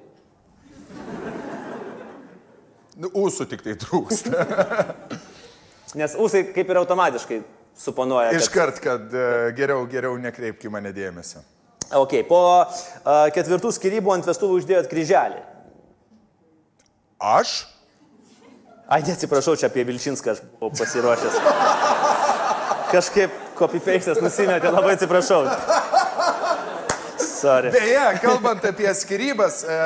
Nu, 2.94 3.10
ūsų 3.24 3.48
tik 3.50 3.64
tai 3.66 3.74
trūksta. 3.80 4.46
Nes 6.00 6.14
ūsai 6.20 6.44
kaip 6.54 6.70
ir 6.70 6.80
automatiškai 6.84 7.40
suponuoja. 7.78 8.32
Kad... 8.32 8.42
Iškart, 8.42 8.80
kad 8.84 9.16
uh, 9.18 9.50
geriau, 9.58 9.88
geriau 9.90 10.18
nekreipki 10.22 10.72
mane 10.74 10.94
dėmesio. 10.96 11.42
Ok, 11.94 12.20
po 12.30 12.42
uh, 12.62 13.28
ketvirtų 13.34 13.74
skirybų 13.76 14.14
ant 14.16 14.30
vestuvų 14.30 14.62
uždėjot 14.62 14.90
kryželį. 14.92 15.42
Aš? 17.24 17.64
Ai, 18.88 19.00
neatsiprašau, 19.08 19.56
čia 19.56 19.70
apie 19.72 19.86
Vilčinską 19.88 20.34
aš 20.34 20.42
buvau 20.60 20.74
pasiruošęs. 20.76 21.38
Kažkaip 22.92 23.38
Copy-pastas 23.58 24.20
nusimetė, 24.22 24.72
labai 24.74 24.96
atsiprašau. 24.98 25.46
Sorry. 27.22 27.72
Beje, 27.74 28.04
kalbant 28.24 28.66
apie 28.68 28.92
skirybas, 28.98 29.64
e, 29.64 29.80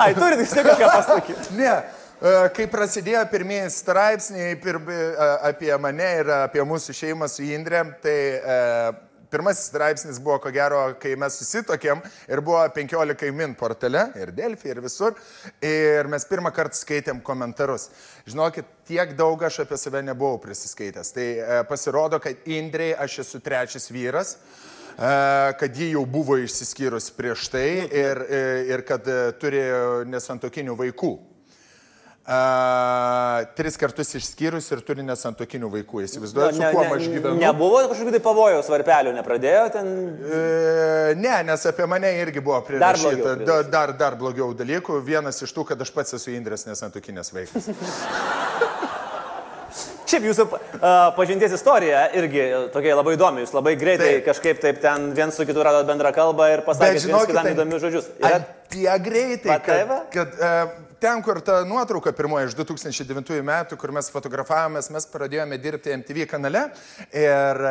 Ai, 0.00 0.14
turit 0.16 0.40
vis 0.40 0.52
tiek 0.54 0.64
kažką 0.64 0.88
pasakyti. 0.94 1.56
ne, 1.58 1.72
e, 1.76 2.34
kai 2.56 2.66
prasidėjo 2.72 3.26
pirmieji 3.32 3.68
straipsniai 3.74 4.56
pir, 4.62 4.80
e, 4.80 5.28
apie 5.50 5.70
mane 5.82 6.08
ir 6.22 6.32
apie 6.40 6.64
mūsų 6.64 6.96
šeimą 6.96 7.28
su 7.28 7.44
Indrė, 7.44 7.84
tai 8.00 8.16
pirmasis 9.30 9.70
straipsnis 9.70 10.18
buvo, 10.22 10.38
ko 10.42 10.52
gero, 10.54 10.80
kai 11.00 11.14
mes 11.18 11.36
susitokėm 11.40 12.02
ir 12.30 12.42
buvo 12.44 12.62
15 12.76 13.30
min 13.36 13.54
portale 13.58 14.08
ir 14.20 14.34
Delfi 14.36 14.72
ir 14.72 14.82
visur. 14.84 15.14
Ir 15.62 16.10
mes 16.10 16.26
pirmą 16.28 16.52
kartą 16.54 16.78
skaitėm 16.78 17.22
komentarus. 17.26 17.88
Žinokit, 18.28 18.66
tiek 18.90 19.14
daug 19.18 19.42
aš 19.46 19.62
apie 19.64 19.78
save 19.80 20.02
nebuvau 20.06 20.40
prisiskaitęs. 20.42 21.14
Tai 21.16 21.28
e, 21.30 21.62
pasirodo, 21.70 22.20
kad 22.22 22.50
Indrei 22.50 22.92
aš 22.94 23.22
esu 23.24 23.40
trečias 23.44 23.90
vyras. 23.94 24.36
e, 25.00 25.52
kad 25.58 25.76
ji 25.76 25.90
jau 25.94 26.04
buvo 26.06 26.36
išsiskyrus 26.38 27.10
prieš 27.16 27.48
tai 27.52 27.68
ir, 27.88 28.22
e, 28.28 28.40
ir 28.68 28.84
kad 28.84 29.06
e, 29.08 29.32
turi 29.40 29.62
nesantokinių 30.10 30.76
vaikų. 30.76 31.12
A, 32.30 33.42
tris 33.58 33.74
kartus 33.74 34.12
išskyrus 34.14 34.68
ir 34.70 34.84
turi 34.86 35.02
nesantokinių 35.02 35.66
vaikų. 35.72 36.04
Įsivaizduojate, 36.06 36.60
su 36.60 36.68
kuo 36.76 36.84
aš 36.94 37.08
gyvenu? 37.10 37.40
Nebuvo 37.42 37.80
kažkokių 37.90 38.12
tai 38.14 38.20
pavojaus 38.22 38.68
varpelių, 38.70 39.14
nepradėjo 39.16 39.64
ten. 39.74 39.88
E, 40.22 40.42
ne, 41.18 41.32
nes 41.48 41.66
apie 41.66 41.88
mane 41.90 42.12
irgi 42.20 42.38
buvo 42.44 42.60
Dar 42.60 42.68
prirašyta 42.68 43.10
dar, 43.10 43.40
prirašyta. 43.40 43.70
dar, 43.74 43.94
dar 43.98 44.18
blogiau 44.20 44.52
dalykų. 44.54 45.00
Vienas 45.08 45.42
iš 45.42 45.50
tų, 45.56 45.66
kad 45.72 45.82
aš 45.82 45.90
pats 45.96 46.14
esu 46.20 46.30
Indrės 46.36 46.68
nesantokinės 46.70 47.32
vaikas. 47.34 47.66
Šiaip 50.10 50.24
jūsų 50.26 50.44
uh, 50.50 50.60
pažinties 51.14 51.52
istorija 51.54 52.04
irgi 52.18 52.42
tokia 52.74 52.96
labai 52.98 53.14
įdomi. 53.14 53.44
Jūs 53.44 53.52
labai 53.54 53.76
greitai 53.78 54.16
Taip. 54.16 54.24
kažkaip 54.26 54.62
taip 54.62 54.80
ten 54.82 55.10
viens 55.14 55.36
su 55.38 55.46
kitu 55.46 55.62
radot 55.66 55.86
bendrą 55.86 56.10
kalbą 56.16 56.48
ir 56.50 56.62
pasakėte 56.66 57.06
viens 57.10 57.28
kitam 57.30 57.50
įdomius 57.52 57.84
žodžius. 57.84 58.08
Yra... 58.18 58.40
Tie 58.70 58.90
greitai, 59.02 59.52
Va, 59.52 59.58
tai 59.62 59.80
va. 59.86 60.00
kad, 60.10 60.34
kad 60.34 60.42
e, 60.42 60.89
ten, 61.00 61.22
kur 61.24 61.40
ta 61.44 61.60
nuotrauka 61.64 62.12
pirmoji 62.16 62.50
iš 62.50 62.56
2009 62.58 63.40
metų, 63.46 63.78
kur 63.80 63.92
mes 63.96 64.10
fotografavomės, 64.12 64.90
mes 64.92 65.06
pradėjome 65.10 65.58
dirbti 65.60 65.94
MTV 65.96 66.26
kanale 66.30 66.68
ir 67.10 67.64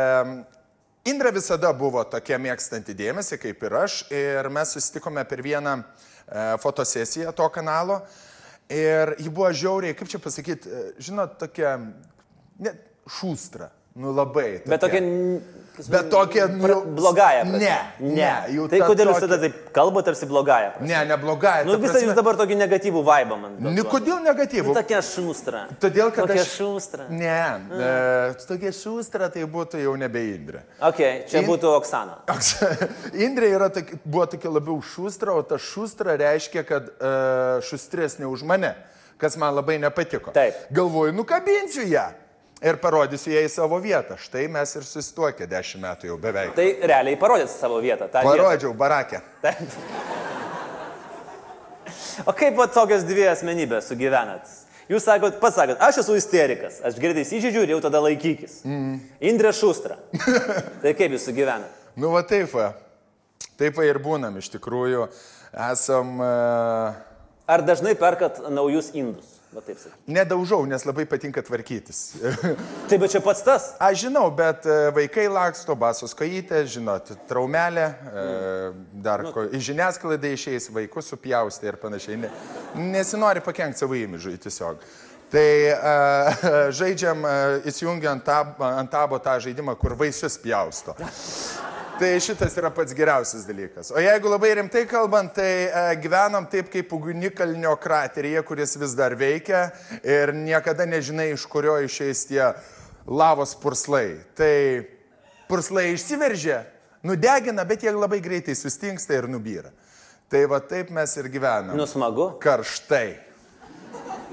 Indra 1.08 1.32
visada 1.32 1.72
buvo 1.74 2.02
tokia 2.04 2.38
mėgstanti 2.42 2.94
dėmesį, 2.98 3.38
kaip 3.40 3.64
ir 3.66 3.76
aš, 3.80 4.02
ir 4.14 4.50
mes 4.52 4.74
susitikome 4.76 5.24
per 5.26 5.42
vieną 5.42 5.78
e, 5.80 5.84
fotosesiją 6.60 7.32
to 7.34 7.48
kanalo. 7.56 8.02
Ir 8.70 9.16
ji 9.18 9.32
buvo 9.32 9.48
žiauriai, 9.56 9.96
kaip 9.98 10.12
čia 10.12 10.20
pasakyti, 10.22 10.70
e, 10.70 10.82
žinot, 11.02 11.38
tokia, 11.40 11.78
ne, 12.60 12.76
šūstra, 13.16 13.72
nu 14.04 14.12
labai. 14.14 14.60
Bet 14.68 14.84
tokia... 14.84 15.02
Bet 15.88 16.10
tokia, 16.10 16.48
nu, 16.48 16.86
blogąją. 16.86 17.42
prasme. 17.42 17.60
ne, 17.60 18.16
ne, 18.16 18.34
jau 18.52 18.68
Tai 18.68 18.80
ta 18.82 18.88
kodėl 18.90 19.12
jūs 19.14 19.24
tada 19.24 19.38
taip 19.40 19.58
kalbate 19.76 20.10
tarsi 20.10 20.28
blogąją? 20.28 20.72
prasme? 20.76 20.88
Ne, 20.90 21.06
neblogai. 21.08 21.66
Nu, 21.68 21.78
visą 21.80 22.02
jūs 22.04 22.18
dabar 22.18 22.36
tokį 22.40 22.58
negatyvų 22.60 23.04
vaibą 23.08 23.38
man. 23.40 23.56
Nu, 23.60 23.72
duodat. 23.72 23.92
kodėl 23.94 24.20
negatyvų? 24.26 24.74
Nu, 24.74 24.76
tokia 24.76 25.00
šūstra. 25.06 25.64
Todėl, 25.80 26.12
kad 26.16 26.28
tokia 26.28 26.44
aš... 26.44 26.54
šūstra. 26.60 27.08
Ne, 27.10 27.40
e, 27.80 28.38
tokia 28.50 28.74
šūstra 28.76 29.32
tai 29.34 29.48
būtų 29.48 29.84
jau 29.86 29.96
nebe 30.00 30.24
Indrė. 30.34 30.64
Ok, 30.84 31.04
čia 31.32 31.44
In- 31.44 31.50
būtų 31.50 31.72
Oksana. 31.78 32.20
Indrė 33.26 33.54
yra 33.56 33.70
tokia, 33.74 34.00
buvo 34.04 34.28
tokia 34.36 34.52
labiau 34.52 34.80
šūstra, 34.84 35.36
o 35.38 35.46
ta 35.48 35.62
šūstra 35.62 36.18
reiškia, 36.20 36.66
kad 36.68 36.90
uh, 36.92 37.60
šustresnė 37.66 38.28
už 38.28 38.44
mane, 38.44 38.76
kas 39.22 39.38
man 39.40 39.56
labai 39.56 39.80
nepatiko. 39.80 40.34
Taip. 40.36 40.68
Galvoju, 40.76 41.16
nukabinsiu 41.16 41.88
ją 41.88 42.10
ir 42.64 42.80
parodysiu 42.82 43.36
į 43.40 43.48
savo 43.52 43.80
vietą. 43.84 44.18
Štai 44.20 44.48
mes 44.52 44.76
ir 44.76 44.88
susituokė 44.88 45.48
dešimt 45.50 45.84
metų 45.86 46.12
jau 46.12 46.18
beveik. 46.22 46.56
Tai 46.58 46.68
realiai 46.92 47.20
parodėt 47.20 47.52
savo 47.54 47.80
vietą. 47.84 48.08
tą 48.12 48.24
vietą. 48.24 48.36
Parodžiau 48.36 48.74
barakę. 48.74 49.22
O 52.28 52.34
kaip 52.36 52.58
va 52.60 52.66
tokios 52.68 53.06
dvi 53.08 53.24
asmenybės 53.32 53.88
sugyvenat? 53.90 54.50
Jūs 54.90 55.06
sakot, 55.06 55.38
pats 55.42 55.56
sakot, 55.60 55.80
aš 55.86 56.02
esu 56.02 56.18
isterikas, 56.18 56.80
aš 56.86 56.98
greitai 57.00 57.24
įsižydžiu 57.24 57.64
ir 57.64 57.74
jau 57.76 57.80
tada 57.84 58.02
laikykis. 58.04 58.60
Mm. 58.68 58.98
Indrė 59.32 59.54
Šustra. 59.56 60.00
tai 60.84 60.96
kaip 60.98 61.16
jūs 61.16 61.28
sugyvenat? 61.30 61.72
Nu, 61.96 62.12
va 62.12 62.24
taip, 62.28 62.50
va. 62.52 62.74
Taip 63.60 63.78
va 63.78 63.88
ir 63.88 64.02
būnam 64.04 64.40
iš 64.42 64.50
tikrųjų. 64.56 65.08
Esam... 65.70 66.18
Uh, 66.20 66.98
Ar 67.50 67.64
dažnai 67.66 67.96
perkat 67.98 68.42
naujus 68.52 68.92
indus? 68.98 69.39
Va 69.50 69.64
taip 69.66 69.80
sakyt. 69.82 69.98
Nedaužau, 70.14 70.62
nes 70.70 70.84
labai 70.86 71.08
patinka 71.10 71.42
tvarkytis. 71.42 72.00
Taip, 72.90 73.00
bet 73.02 73.10
čia 73.10 73.22
pats 73.26 73.42
tas. 73.42 73.64
Aš 73.82 74.04
žinau, 74.04 74.28
bet 74.38 74.68
e, 74.70 74.76
vaikai 74.94 75.26
laksto, 75.26 75.74
basos 75.74 76.14
kojytė, 76.18 76.62
žinot, 76.70 77.10
traumelė, 77.30 77.88
mm. 77.90 78.84
dar 79.02 79.26
ko, 79.34 79.48
į 79.50 79.64
žiniasklaidą 79.72 80.36
išeis, 80.36 80.70
vaikus 80.76 81.10
supjausti 81.10 81.66
ir 81.66 81.80
panašiai. 81.82 82.20
Ne, 82.22 82.30
nesinori 82.94 83.42
pakengti 83.42 83.82
savo 83.82 83.98
įmyžui 83.98 84.36
tiesiog. 84.44 84.86
Tai 85.34 85.50
uh, 85.74 86.46
žaidžiam, 86.82 87.26
uh, 87.26 87.58
įsijungiant 87.70 88.20
ant, 88.20 88.26
tab, 88.30 88.62
ant 88.70 88.94
tabo 88.94 89.18
tą 89.22 89.40
žaidimą, 89.42 89.74
kur 89.82 89.98
vaisius 89.98 90.38
pjausto. 90.42 90.94
Tai 92.00 92.20
šitas 92.24 92.54
yra 92.56 92.70
pats 92.72 92.94
geriausias 92.96 93.44
dalykas. 93.44 93.90
O 93.92 94.00
jeigu 94.00 94.30
labai 94.32 94.54
rimtai 94.56 94.86
kalbant, 94.88 95.34
tai 95.36 95.68
e, 95.68 95.82
gyvenam 96.00 96.46
taip 96.48 96.70
kaip 96.72 96.94
ugnikalnio 96.96 97.74
krateryje, 97.76 98.40
kuris 98.48 98.78
vis 98.80 98.94
dar 98.96 99.18
veikia 99.20 99.66
ir 100.00 100.32
niekada 100.32 100.88
nežinai, 100.88 101.34
iš 101.36 101.44
kurio 101.52 101.76
išeis 101.84 102.24
tie 102.30 102.54
lavos 103.04 103.52
purslai. 103.60 104.16
Tai 104.32 104.54
purslai 105.52 105.90
išsiveržia, 105.98 106.62
nudegina, 107.04 107.68
bet 107.68 107.84
jie 107.84 107.92
labai 107.92 108.24
greitai 108.24 108.56
sustingsta 108.56 109.20
ir 109.20 109.28
nubyra. 109.28 109.76
Tai 110.32 110.48
va 110.48 110.64
taip 110.64 110.96
mes 110.96 111.20
ir 111.20 111.28
gyvenam. 111.28 111.76
Nu, 111.76 111.84
smagu. 111.84 112.32
Karštai. 112.40 113.18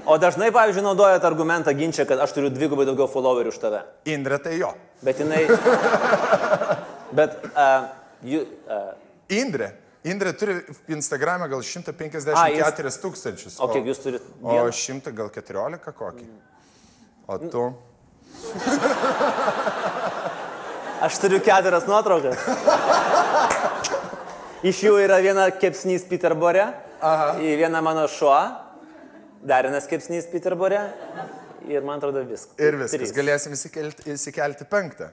O 0.07 0.15
dažnai, 0.15 0.53
pavyzdžiui, 0.55 0.87
naudojat 0.87 1.25
argumentą 1.27 1.75
ginčia, 1.75 2.07
kad 2.07 2.23
aš 2.23 2.31
turiu 2.37 2.47
dvigubai 2.47 2.87
daugiau 2.87 3.11
followerių 3.11 3.51
už 3.51 3.59
tave. 3.59 3.83
Indra 4.07 4.39
tai 4.39 4.55
jo. 4.61 4.71
Bet 5.03 5.19
jinai... 5.19 5.43
Bet... 7.11 7.37
Uh, 7.53 7.87
you, 8.23 8.45
uh, 8.67 8.93
Indrė. 9.31 9.71
Indrė 10.07 10.31
turi 10.39 10.53
Instagram'e 10.93 11.49
gal 11.51 11.63
154 11.63 12.37
A, 12.37 12.47
jis- 12.53 12.99
tūkstančius. 13.03 13.57
o 13.59 13.67
kiek 13.71 13.89
jūs 13.89 13.99
turit? 14.03 14.23
O 14.41 14.53
Vieną? 14.53 14.71
100 14.71 15.11
gal 15.17 15.29
14 15.35 15.91
kokį. 15.97 16.27
O 17.27 17.37
tu? 17.51 17.63
Aš 21.07 21.19
turiu 21.21 21.39
keturias 21.43 21.85
nuotraukas. 21.89 22.39
Iš 24.65 24.79
jų 24.87 24.95
yra 25.03 25.19
viena 25.21 25.43
kepsnys 25.53 26.05
Peterbore, 26.09 26.63
į 27.37 27.51
vieną 27.59 27.81
mano 27.85 28.07
šuo, 28.09 28.33
dar 29.45 29.67
vienas 29.67 29.85
kepsnys 29.89 30.25
Peterbore 30.31 30.79
ir 31.69 31.83
man 31.85 31.99
atrodo 31.99 32.23
viskas. 32.25 32.55
Ir 32.57 32.79
viskas. 32.79 33.13
Galėsim 33.13 33.53
įsikelti, 33.53 34.07
įsikelti 34.15 34.65
penktą. 34.71 35.11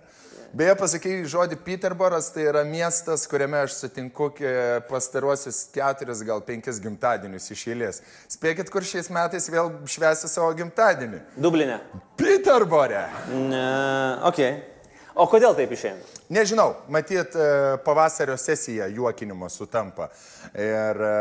Beje, 0.55 0.75
pasakai 0.79 1.15
žodį 1.27 1.57
Peterboras, 1.67 2.29
tai 2.31 2.45
yra 2.47 2.61
miestas, 2.63 3.25
kuriame 3.27 3.59
aš 3.65 3.75
sutinku 3.81 4.29
pastaruosius 4.87 5.65
keturis, 5.75 6.21
gal 6.23 6.45
penkis 6.47 6.79
gimtadienius 6.83 7.51
iš 7.51 7.65
eilės. 7.73 7.99
Spėkit, 8.31 8.71
kur 8.71 8.87
šiais 8.87 9.11
metais 9.11 9.51
vėl 9.51 9.73
švesi 9.91 10.31
savo 10.31 10.53
gimtadienį. 10.55 11.25
Dublinė. 11.43 11.81
Peterbore. 12.21 13.03
Ne, 13.35 13.65
ok. 14.31 14.41
O 15.15 15.29
kodėl 15.31 15.55
taip 15.55 15.71
išeina? 15.71 16.03
Nežinau, 16.35 16.73
matyt, 16.91 17.37
e, 17.39 17.77
pavasario 17.87 18.35
sesija 18.41 18.89
juokinimo 18.91 19.47
sutampa. 19.53 20.09
Ir 20.59 20.99
e, 21.07 21.13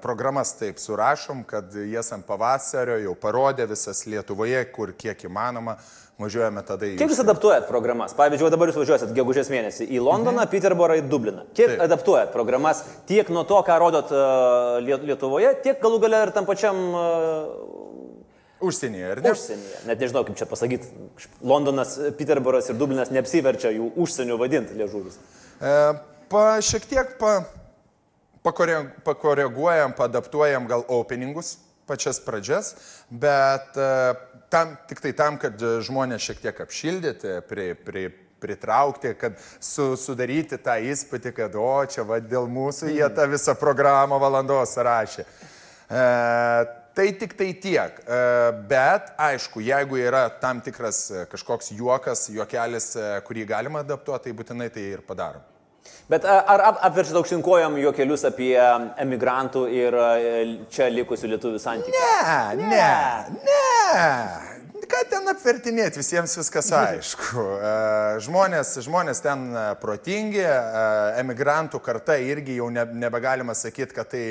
programas 0.00 0.54
taip 0.56 0.80
surašom, 0.80 1.44
kad 1.44 1.74
jas 1.90 2.14
ant 2.16 2.24
pavasario 2.24 2.96
jau 3.02 3.12
parodė 3.20 3.68
visas 3.68 4.06
Lietuvoje, 4.08 4.64
kur 4.72 4.94
kiek 4.96 5.28
įmanoma. 5.28 5.76
Važiuojame 6.16 6.62
tada 6.64 6.88
į... 6.88 6.94
Kiek 6.96 7.10
jūs 7.12 7.20
adaptuojat 7.20 7.66
programas? 7.68 8.14
Pavyzdžiui, 8.16 8.48
dabar 8.48 8.70
jūs 8.70 8.78
važiuosit 8.80 9.10
gegužės 9.12 9.50
mėnesį 9.52 9.84
į 9.84 10.00
Londoną, 10.00 10.46
mhm. 10.46 10.52
Peterborą, 10.54 10.96
į 10.96 11.04
Dubliną. 11.10 11.44
Kiek 11.52 11.74
Taip. 11.74 11.82
adaptuojat 11.84 12.32
programas 12.32 12.80
tiek 13.10 13.28
nuo 13.28 13.44
to, 13.44 13.58
ką 13.66 13.76
rodot 13.82 14.14
uh, 14.16 14.78
Lietuvoje, 14.80 15.52
tiek 15.60 15.76
galų 15.82 16.00
gale 16.06 16.22
ir 16.24 16.32
tam 16.32 16.48
pačiam 16.48 16.80
Užsienyje, 18.60 19.10
ar 19.12 19.20
ne? 19.20 19.32
užsienyje. 19.36 19.82
Net 19.88 20.00
nežinau, 20.00 20.24
kaip 20.24 20.38
čia 20.40 20.48
pasakyti. 20.48 20.88
Londonas, 21.44 21.96
Peterboras 22.16 22.70
ir 22.72 22.78
Dublinas 22.80 23.12
neapsiverčia 23.12 23.74
jų 23.74 23.90
užsienio 24.00 24.38
vadinti 24.40 24.76
liežuvis. 24.78 25.18
E, 25.60 25.72
pa, 26.32 26.44
šiek 26.64 26.88
tiek 26.88 27.16
pa, 27.20 27.42
pakore, 28.46 28.78
pakoreguojam, 29.04 29.92
paadaptuojam 29.98 30.68
gal 30.70 30.86
openingus, 30.88 31.58
pačias 31.86 32.22
pradžias, 32.24 32.72
bet 33.12 33.76
e, 33.76 33.90
tam, 34.48 34.78
tik 34.88 35.04
tai 35.04 35.12
tam, 35.18 35.36
kad 35.42 35.60
žmonės 35.60 36.24
šiek 36.24 36.40
tiek 36.46 36.64
apšildyti, 36.64 37.36
pri, 37.50 37.74
pri, 37.76 38.08
pritraukti, 38.40 39.14
kad 39.20 39.36
su, 39.60 39.94
sudaryti 40.00 40.58
tą 40.60 40.76
įspūdį, 40.92 41.32
kad 41.36 41.56
o 41.60 41.84
čia 41.90 42.04
va 42.08 42.20
dėl 42.20 42.48
mūsų 42.52 42.92
jie 42.92 43.06
tą 43.16 43.28
visą 43.32 43.56
programą 43.58 44.20
valandos 44.22 44.76
rašė. 44.76 45.24
E, 45.24 46.02
Tai 46.96 47.12
tik 47.12 47.34
tai 47.36 47.50
tiek. 47.60 47.98
E, 48.08 48.18
bet, 48.68 49.10
aišku, 49.20 49.60
jeigu 49.60 49.98
yra 50.00 50.30
tam 50.40 50.62
tikras 50.64 51.02
e, 51.10 51.26
kažkoks 51.28 51.74
juokas, 51.76 52.22
juokelis, 52.32 52.86
e, 52.96 53.10
kurį 53.26 53.44
galima 53.50 53.82
adaptuoti, 53.84 54.30
tai 54.30 54.36
būtinai 54.38 54.70
tai 54.72 54.86
ir 54.94 55.02
padarom. 55.04 55.44
Bet 56.08 56.24
ar 56.24 56.64
ap, 56.70 56.80
apveršit 56.88 57.18
aukštinkojam 57.20 57.76
juokelius 57.82 58.24
apie 58.30 58.54
emigrantų 59.02 59.66
ir 59.76 59.96
čia 60.72 60.88
likusių 60.94 61.34
lietuvių 61.34 61.60
santykių? 61.62 62.00
Ne, 62.00 62.64
ne, 62.64 62.90
ne. 63.44 63.46
ne. 64.00 64.82
Ką 64.86 65.04
ten 65.10 65.28
apvertinėti, 65.30 66.00
visiems 66.00 66.32
viskas 66.40 66.72
aišku. 66.80 67.48
Žmonės, 68.24 68.76
žmonės 68.86 69.20
ten 69.20 69.50
protingi, 69.82 70.46
emigrantų 71.20 71.82
karta 71.84 72.16
irgi 72.22 72.56
jau 72.62 72.70
nebegalima 72.72 73.54
sakyti, 73.58 73.98
kad 73.98 74.14
tai 74.14 74.30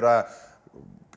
yra 0.00 0.22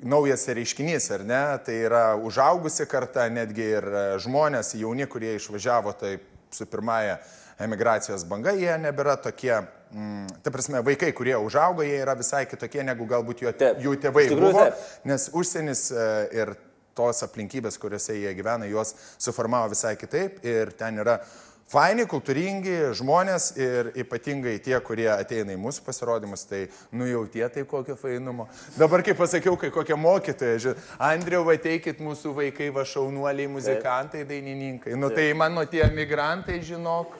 naujas 0.03 0.47
reiškinys, 0.47 1.09
ar 1.15 1.23
ne? 1.27 1.41
Tai 1.65 1.75
yra 1.87 2.03
užaugusi 2.19 2.87
karta, 2.89 3.27
netgi 3.31 3.69
ir 3.77 3.87
žmonės, 4.23 4.73
jauni, 4.79 5.07
kurie 5.09 5.35
išvažiavo 5.37 5.95
taip 5.99 6.27
su 6.53 6.67
pirmąją 6.69 7.17
emigracijos 7.63 8.25
banga, 8.29 8.53
jie 8.57 8.73
nebėra 8.81 9.15
tokie, 9.21 9.53
mm, 9.93 10.41
ta 10.43 10.51
prasme, 10.53 10.81
vaikai, 10.85 11.11
kurie 11.15 11.35
užaugo, 11.37 11.85
jie 11.85 11.99
yra 12.01 12.15
visai 12.17 12.45
kitokie, 12.49 12.83
negu 12.85 13.07
galbūt 13.09 13.43
jų, 13.45 13.53
taip, 13.59 13.81
jų 13.83 13.95
tėvai 14.03 14.27
buvo, 14.33 14.67
taip. 14.67 14.85
nes 15.09 15.29
užsienis 15.33 15.87
e, 15.91 16.07
ir 16.41 16.53
tos 16.97 17.23
aplinkybės, 17.25 17.79
kuriuose 17.81 18.17
jie 18.17 18.33
gyvena, 18.37 18.69
juos 18.69 18.93
suformavo 19.21 19.71
visai 19.73 19.95
kitaip 19.97 20.43
ir 20.45 20.73
ten 20.77 21.01
yra 21.01 21.19
faini, 21.73 22.05
kultūringi 22.09 22.75
žmonės 22.97 23.49
ir 23.57 23.89
ypatingai 24.03 24.55
tie, 24.63 24.75
kurie 24.85 25.09
ateina 25.13 25.55
į 25.55 25.61
mūsų 25.61 25.85
pasirodymus, 25.87 26.45
tai 26.49 26.67
nujautie 26.93 27.45
tai 27.53 27.65
kokio 27.69 27.97
fainumo. 27.99 28.47
Dabar, 28.77 29.03
kaip 29.05 29.17
pasakiau, 29.17 29.57
kai 29.59 29.71
kokie 29.73 29.97
mokytojai, 29.97 30.61
žiūrėjau, 30.67 30.87
Andriu, 31.09 31.43
ateikit 31.53 32.01
mūsų 32.03 32.35
vaikai, 32.37 32.69
va 32.75 32.85
šaunuoliai, 32.87 33.49
muzikantai, 33.51 34.25
dainininkai. 34.29 34.97
Nu 34.99 35.09
tai 35.13 35.31
mano 35.37 35.65
tie 35.69 35.85
migrantai, 35.93 36.61
žinok. 36.65 37.17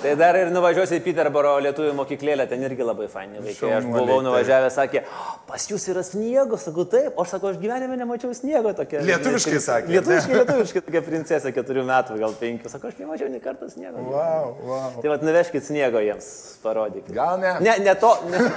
Tai 0.00 0.14
dar 0.16 0.36
ir 0.38 0.48
nuvažiuosi 0.48 0.96
į 0.96 1.02
Peterboro 1.04 1.50
lietuvių 1.60 1.90
mokyklėlę, 1.98 2.46
ten 2.48 2.62
irgi 2.64 2.84
labai 2.86 3.04
faini 3.12 3.42
vaikai. 3.44 3.72
Aš 3.76 3.88
buvau 3.92 4.22
nuvažiavęs, 4.24 4.72
sakė, 4.78 5.02
pas 5.48 5.66
jūs 5.68 5.84
yra 5.92 6.00
sniego, 6.06 6.56
sakau 6.60 6.86
taip, 6.88 7.12
o 7.12 7.24
aš 7.26 7.34
sakau, 7.34 7.50
aš 7.52 7.58
gyvenime 7.60 7.98
nemačiau 8.00 8.32
sniego 8.36 8.72
tokia. 8.78 9.02
Lietuviškai 9.04 9.60
sakė. 9.66 9.92
Lietuviškai, 9.92 10.38
lietuviškai 10.38 10.82
tokia 10.88 11.02
princesė, 11.04 11.52
keturių 11.56 11.84
metų, 11.90 12.16
gal 12.22 12.32
penkių, 12.40 12.72
sakau, 12.72 12.88
aš 12.88 12.96
nemačiau 13.02 13.28
nei 13.28 13.44
kartą 13.44 13.68
sniego. 13.74 14.06
Wow, 14.08 14.56
wow. 14.70 14.90
Tai 15.04 15.12
vad 15.12 15.28
nuveškit 15.28 15.68
sniego 15.68 16.00
jiems, 16.06 16.26
parodykit. 16.64 17.12
Gal 17.20 17.36
ne? 17.44 17.52
Ne, 17.60 17.76
ne 17.84 17.94
to. 18.00 18.16
Ne. 18.32 18.38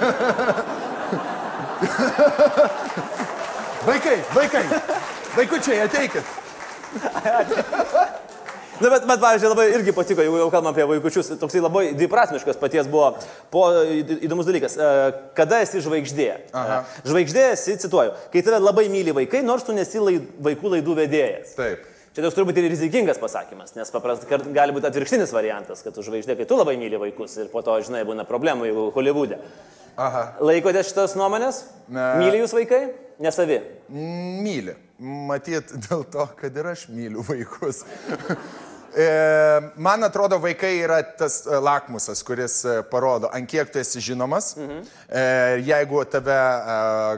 vaikai, 3.92 4.18
vaikai, 4.32 4.64
vaikučiai, 5.36 5.80
ateikit. 5.90 6.24
Na, 8.80 8.90
bet, 8.90 9.04
bet, 9.06 9.20
pavyzdžiui, 9.22 9.50
labai 9.52 9.64
irgi 9.70 9.92
patiko, 9.94 10.22
jeigu 10.24 10.38
jau 10.40 10.50
kalbam 10.50 10.72
apie 10.72 10.86
vaikučius, 10.90 11.28
toksai 11.38 11.62
labai 11.62 11.84
dviprasmiškas 11.94 12.58
paties 12.58 12.88
buvo 12.90 13.12
po, 13.52 13.68
įdomus 14.26 14.48
dalykas. 14.48 14.74
E, 14.74 14.88
kada 15.38 15.60
esi 15.62 15.82
žvaigždė? 15.84 16.28
Aha. 16.58 16.80
E, 16.82 17.04
žvaigždė 17.06 17.44
esi, 17.52 17.76
cituoju, 17.84 18.16
kai 18.32 18.42
tave 18.46 18.58
labai 18.58 18.88
myli 18.90 19.14
vaikai, 19.14 19.44
nors 19.46 19.66
tu 19.66 19.76
nesi 19.76 20.02
laid, 20.02 20.26
vaikų 20.42 20.74
laidų 20.76 20.96
vedėjas. 21.04 21.54
Taip. 21.58 21.84
Čia 22.14 22.22
toks 22.22 22.36
turbūt 22.36 22.58
ir 22.58 22.68
rizikingas 22.70 23.18
pasakymas, 23.18 23.72
nes 23.74 23.90
paprastai 23.90 24.38
gali 24.54 24.74
būti 24.74 24.86
atvirkštinis 24.90 25.34
variantas, 25.34 25.82
kad 25.82 25.94
tu 25.94 26.02
žvaigždė, 26.06 26.36
kai 26.38 26.46
tu 26.50 26.58
labai 26.58 26.76
myli 26.78 26.98
vaikus 26.98 27.34
ir 27.42 27.48
po 27.50 27.62
to, 27.66 27.74
žinai, 27.86 28.04
būna 28.06 28.26
problemų, 28.28 28.68
jeigu 28.70 28.88
Hollywoode. 28.94 29.38
Aha. 29.98 30.24
Laikote 30.42 30.82
šitas 30.86 31.14
nuomonės? 31.18 31.64
Ne. 31.86 32.06
Myli 32.22 32.42
jūs 32.42 32.54
vaikai? 32.54 32.84
Nesavi? 33.22 33.60
Myli. 33.94 34.74
Matyt, 34.98 35.74
dėl 35.88 36.04
to, 36.06 36.28
kad 36.38 36.54
ir 36.56 36.70
aš 36.74 36.88
myliu 36.92 37.24
vaikus. 37.26 37.84
E, 38.94 39.06
man 39.74 40.06
atrodo, 40.06 40.36
vaikai 40.38 40.76
yra 40.78 41.00
tas 41.02 41.40
e, 41.48 41.56
lakmusas, 41.58 42.20
kuris 42.22 42.60
e, 42.62 42.76
parodo, 42.86 43.26
ant 43.34 43.50
kiek 43.50 43.72
tu 43.74 43.80
esi 43.82 43.98
žinomas. 43.98 44.52
Mhm. 44.54 44.84
Jeigu 45.66 46.04
tave 46.12 46.36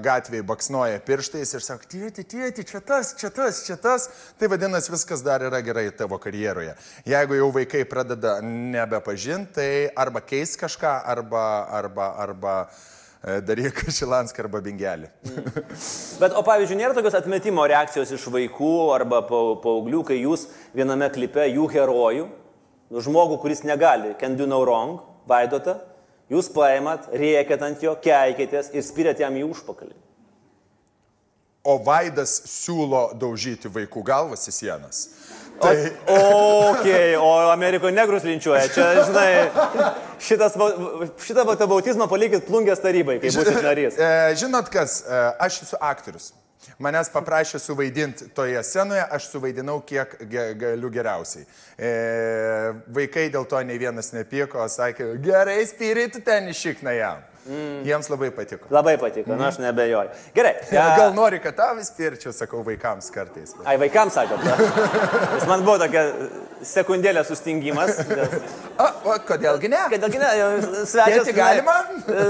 gatvėje 0.01 0.47
baksnoja 0.49 1.03
pirštais 1.05 1.53
ir 1.53 1.67
sako, 1.67 1.85
tėti, 1.93 2.25
tėti, 2.25 2.65
čia 2.65 2.81
tas, 2.81 3.13
čia 3.21 3.29
tas, 3.29 3.61
čia 3.69 3.77
tas, 3.77 4.09
tai 4.41 4.49
vadinasi 4.49 4.95
viskas 4.95 5.21
dar 5.21 5.45
yra 5.45 5.61
gerai 5.61 5.91
tavo 5.93 6.17
karjeroje. 6.17 6.73
Jeigu 7.05 7.43
jau 7.43 7.53
vaikai 7.61 7.85
pradeda 7.85 8.39
nebepažinti, 8.41 9.53
tai 9.61 9.71
arba 9.93 10.25
keis 10.25 10.57
kažką, 10.57 10.97
arba, 11.13 11.47
arba, 11.77 12.15
arba 12.25 12.59
E, 12.65 12.96
daryk 13.27 13.83
Šilanską 13.97 14.45
arba 14.45 14.61
Bingelį. 14.63 15.11
Mm. 15.27 15.67
Bet, 16.21 16.37
o 16.39 16.43
pavyzdžiui, 16.47 16.79
nėra 16.79 16.95
tokios 16.97 17.17
atmetimo 17.19 17.65
reakcijos 17.67 18.13
iš 18.15 18.29
vaikų 18.33 18.73
arba 18.95 19.23
paauglių, 19.27 20.05
kai 20.07 20.21
jūs 20.21 20.47
viename 20.77 21.09
klipe 21.15 21.49
jų 21.51 21.67
herojų, 21.75 22.29
nu, 22.95 23.03
žmogų, 23.03 23.41
kuris 23.43 23.65
negali, 23.67 24.15
can 24.21 24.39
do 24.39 24.47
no 24.47 24.63
wrong, 24.63 25.03
vaidotą, 25.27 25.81
jūs 26.31 26.51
paėmat, 26.55 27.11
rėkėt 27.15 27.67
ant 27.67 27.83
jo, 27.83 27.97
keikėtės 28.03 28.71
ir 28.75 28.87
spirėt 28.87 29.23
jam 29.25 29.35
į 29.39 29.47
užpakalį. 29.51 29.97
O 31.67 31.81
Vaidas 31.83 32.39
siūlo 32.47 33.09
daužyti 33.19 33.67
vaikų 33.75 34.05
galvas 34.07 34.47
į 34.47 34.55
sienas. 34.55 35.01
Tai... 35.61 35.93
O, 36.07 36.17
okay, 36.71 37.17
o 37.17 37.51
Amerikoje 37.51 37.95
negrus 37.97 38.25
linčiuoja. 38.29 38.69
Čia, 38.75 38.89
žinai, 39.09 39.29
šitas, 40.21 40.57
šitą 41.25 41.45
bautizmą 41.47 42.09
palikit 42.11 42.45
plungės 42.49 42.83
tarybai, 42.85 43.19
kai 43.23 43.33
būsit 43.33 43.63
narys. 43.65 43.97
E, 43.97 44.11
žinot 44.41 44.69
kas, 44.73 45.01
e, 45.07 45.23
aš 45.47 45.63
esu 45.65 45.81
aktorius. 45.81 46.33
Manęs 46.83 47.09
paprašė 47.09 47.61
suvaidinti 47.63 48.27
toje 48.37 48.61
scenoje, 48.67 49.05
aš 49.17 49.31
suvaidinau 49.33 49.79
kiek 49.87 50.13
galiu 50.61 50.91
geriausiai. 50.93 51.47
E, 51.79 51.93
vaikai 52.99 53.29
dėl 53.33 53.47
to 53.49 53.63
ne 53.65 53.79
vienas 53.81 54.13
nepyko, 54.13 54.67
sakė, 54.73 55.15
gerai 55.25 55.63
spiritų 55.69 56.21
ten 56.27 56.51
išikna 56.53 56.97
jam. 56.99 57.25
Mm. 57.47 57.83
Jiems 57.87 58.09
labai 58.11 58.31
patiko. 58.35 58.67
Labai 58.75 58.97
patiko, 58.99 59.31
mm. 59.31 59.39
na 59.39 59.49
aš 59.53 59.59
nebejoju. 59.63 60.11
Gerai. 60.35 60.53
Ja... 60.75 60.87
Gal 60.99 61.13
nori, 61.15 61.39
kad 61.43 61.55
tau 61.59 61.77
vis 61.79 61.93
pirčiau, 61.95 62.33
sakau, 62.35 62.63
vaikams 62.67 63.11
kartais. 63.15 63.53
Bet... 63.55 63.67
Ai, 63.71 63.77
vaikams 63.81 64.17
sakot. 64.19 64.43
Nes 64.43 65.47
man 65.51 65.63
buvo 65.67 65.77
tokia 65.83 66.03
sekundėlė 66.67 67.23
sustingimas. 67.29 68.01
Dėl... 68.11 68.35
O, 68.83 68.89
o 69.13 69.19
kodėlgi 69.29 69.71
ne? 69.71 69.85
Kodėlgi 69.95 70.23
ne? 70.23 70.33
Svečias, 70.91 71.31
galima? 71.37 71.77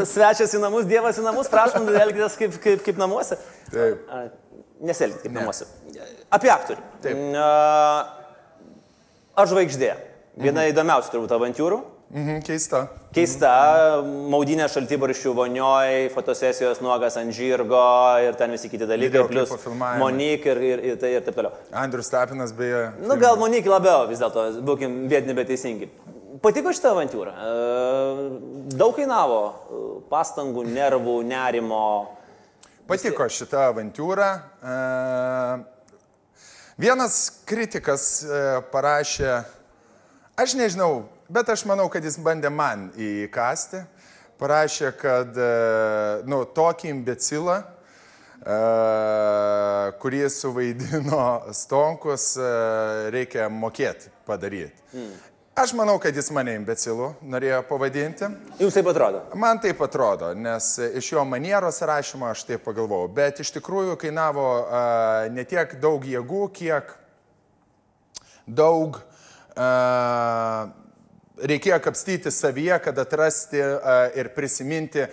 svečias 0.08 0.52
į 0.52 0.60
namus, 0.62 0.84
Dievas 0.90 1.22
į 1.22 1.24
namus, 1.24 1.48
prašom, 1.52 1.88
elgitės 1.96 2.36
kaip, 2.40 2.60
kaip, 2.62 2.84
kaip 2.84 3.00
namuose. 3.00 3.40
Taip. 3.72 4.12
Neselgit 4.84 5.24
kaip 5.24 5.32
ne. 5.32 5.40
namuose. 5.40 5.70
Apie 6.36 6.52
aktorių. 6.52 6.84
Taip. 7.06 7.24
Aš 9.36 9.52
žvaigždė. 9.52 9.94
Viena 10.36 10.60
mhm. 10.60 10.72
įdomiausių 10.74 11.12
turbūt 11.14 11.32
avantūrų. 11.32 11.80
Mhm, 12.06 12.38
keista. 12.46 12.84
Keista, 13.16 13.50
maudinė 14.30 14.68
šaltibarščių 14.70 15.32
vonioj, 15.34 15.94
fotosesijos 16.14 16.78
nuogas 16.84 17.16
ant 17.18 17.34
žirgo 17.34 17.80
ir 18.22 18.36
ten 18.38 18.52
visi 18.54 18.70
kiti 18.70 18.86
dalykai, 18.86 19.24
plus 19.26 19.54
Monik 19.98 20.46
ir, 20.46 20.60
ir, 20.62 20.84
ir, 20.92 20.98
tai, 21.02 21.16
ir 21.16 21.24
taip 21.26 21.34
toliau. 21.34 21.56
Andrius 21.74 22.12
Tapinas 22.12 22.52
beje. 22.54 22.92
Nu, 23.02 23.16
gal 23.18 23.40
Monik 23.40 23.66
labiau 23.66 24.06
vis 24.10 24.22
dėlto, 24.22 24.44
būkim 24.68 25.00
bėdini, 25.10 25.34
bet 25.34 25.50
teisingi. 25.50 25.90
Patiko 26.44 26.70
šitą 26.76 26.92
avantūrą. 26.94 27.32
Daug 28.76 28.94
kainavo 28.94 29.40
pastangų, 30.12 30.62
nervų, 30.68 31.16
nerimo. 31.26 31.82
Patiko 32.86 33.26
šitą 33.32 33.66
avantūrą. 33.72 34.30
Vienas 36.78 37.18
kritikas 37.48 38.06
parašė, 38.70 39.40
aš 40.38 40.54
nežinau, 40.60 41.06
Bet 41.28 41.48
aš 41.50 41.64
manau, 41.66 41.88
kad 41.90 42.04
jis 42.06 42.20
bandė 42.22 42.50
man 42.54 42.90
įkasti. 42.94 43.82
Parašė, 44.38 44.90
kad, 45.00 45.32
e, 45.40 46.26
nu, 46.28 46.42
tokį 46.54 46.90
imbecilą, 46.92 47.56
e, 48.36 48.58
kurį 50.02 50.20
suvaidino 50.30 51.22
Stonkus, 51.56 52.34
e, 52.36 52.50
reikia 53.14 53.48
mokėti 53.50 54.12
padaryti. 54.28 54.84
Mm. 54.92 55.16
Aš 55.56 55.72
manau, 55.72 55.96
kad 55.98 56.12
jis 56.12 56.28
mane 56.36 56.52
imbecilu 56.60 57.14
norėjo 57.24 57.62
pavadinti. 57.64 58.28
Jums 58.60 58.76
taip 58.76 58.92
atrodo? 58.92 59.24
Man 59.40 59.58
taip 59.64 59.80
atrodo, 59.82 60.34
nes 60.36 60.74
iš 61.00 61.14
jo 61.14 61.24
manieros 61.24 61.80
rašymo 61.80 62.28
aš 62.28 62.44
taip 62.44 62.66
pagalvojau. 62.68 63.08
Bet 63.16 63.40
iš 63.40 63.54
tikrųjų 63.56 63.96
kainavo 63.96 64.44
uh, 64.60 65.30
ne 65.32 65.46
tiek 65.48 65.72
daug 65.80 66.04
jėgų, 66.04 66.42
kiek 66.60 66.92
daug 68.44 69.00
uh, 69.00 70.68
reikėjo 71.36 71.78
kapstyti 71.84 72.30
savyje, 72.32 72.78
kad 72.84 72.98
atrasti 72.98 73.60
ir 74.16 74.30
prisiminti 74.34 75.06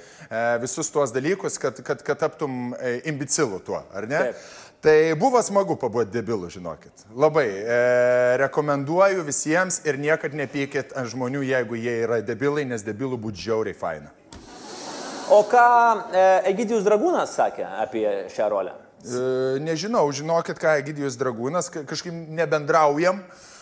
visus 0.63 0.91
tuos 0.93 1.11
dalykus, 1.15 1.57
kad, 1.61 1.79
kad, 1.83 2.03
kad 2.05 2.19
taptum 2.19 2.73
e, 2.79 2.99
imbecilu 3.11 3.59
tuo, 3.63 3.83
ar 3.93 4.07
ne? 4.07 4.19
Taip. 4.29 4.51
Tai 4.83 4.95
buvo 5.15 5.39
smagu 5.39 5.77
pabūti 5.79 6.11
debilu, 6.11 6.49
žinokit. 6.51 7.05
Labai 7.15 7.45
e, 7.47 7.75
rekomenduoju 8.41 9.23
visiems 9.23 9.77
ir 9.87 9.95
niekad 9.95 10.35
nepykit 10.35 10.91
ant 10.99 11.07
žmonių, 11.07 11.39
jeigu 11.47 11.79
jie 11.79 11.93
yra 12.03 12.17
debilai, 12.19 12.65
nes 12.67 12.83
debilų 12.83 13.19
būtų 13.23 13.45
žiauriai 13.45 13.77
faina. 13.79 14.11
O 15.31 15.39
ką 15.47 15.63
e, 16.11 16.25
Egidijus 16.51 16.83
Dragūnas 16.83 17.31
sakė 17.39 17.63
apie 17.85 18.03
šią 18.35 18.49
rolę? 18.51 18.75
E, 19.07 19.23
nežinau, 19.63 20.03
žinokit, 20.11 20.59
ką 20.59 20.75
Egidijus 20.81 21.15
Dragūnas, 21.15 21.71
ka- 21.71 21.85
kažkaip 21.87 22.19
nebendraujam, 22.35 23.23
e, 23.23 23.52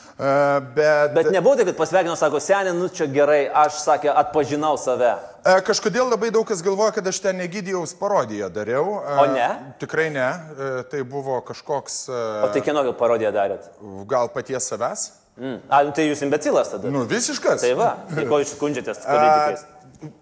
bet... 0.76 1.14
Bet 1.16 1.32
nebuvo 1.32 1.56
taip, 1.56 1.68
kad 1.72 1.78
pasveikino, 1.80 2.16
sako, 2.20 2.42
senė, 2.44 2.74
nu 2.78 2.90
čia 2.94 3.08
gerai, 3.12 3.44
aš 3.64 3.80
sakė, 3.84 4.12
atpažinau 4.24 4.76
save. 4.82 5.14
E, 5.42 5.56
Kažkodėl 5.66 6.12
labai 6.12 6.30
daug 6.34 6.46
kas 6.48 6.62
galvoja, 6.66 6.94
kad 6.98 7.08
aš 7.10 7.22
ten 7.24 7.42
Egidijaus 7.42 7.96
parodiją 7.98 8.52
dariau. 8.54 9.00
E, 9.02 9.16
O 9.24 9.26
ne? 9.34 9.48
Tikrai 9.82 10.10
ne. 10.14 10.28
E, 10.28 10.70
Tai 10.92 11.02
buvo 11.08 11.40
kažkoks 11.48 12.04
e, 12.10 12.22
O 12.46 12.52
tai 12.54 12.62
kieno 12.66 12.86
parodiją 12.98 13.34
darėt? 13.34 13.68
gal 14.10 14.30
paties 14.34 14.70
savęs. 14.70 15.10
Mm. 15.40 15.62
A, 15.72 15.84
nu 15.88 15.94
tai 15.96 16.06
jūs 16.10 16.22
imbecilas 16.26 16.70
tada. 16.74 16.90
Nu, 16.92 17.06
visiškas. 17.10 17.64
Tai 17.64 17.72
va, 17.80 17.94
tai 18.12 18.26
ko 18.30 18.42
jūs 18.42 18.52
skundžiatės 18.58 19.06
politikais? 19.08 19.64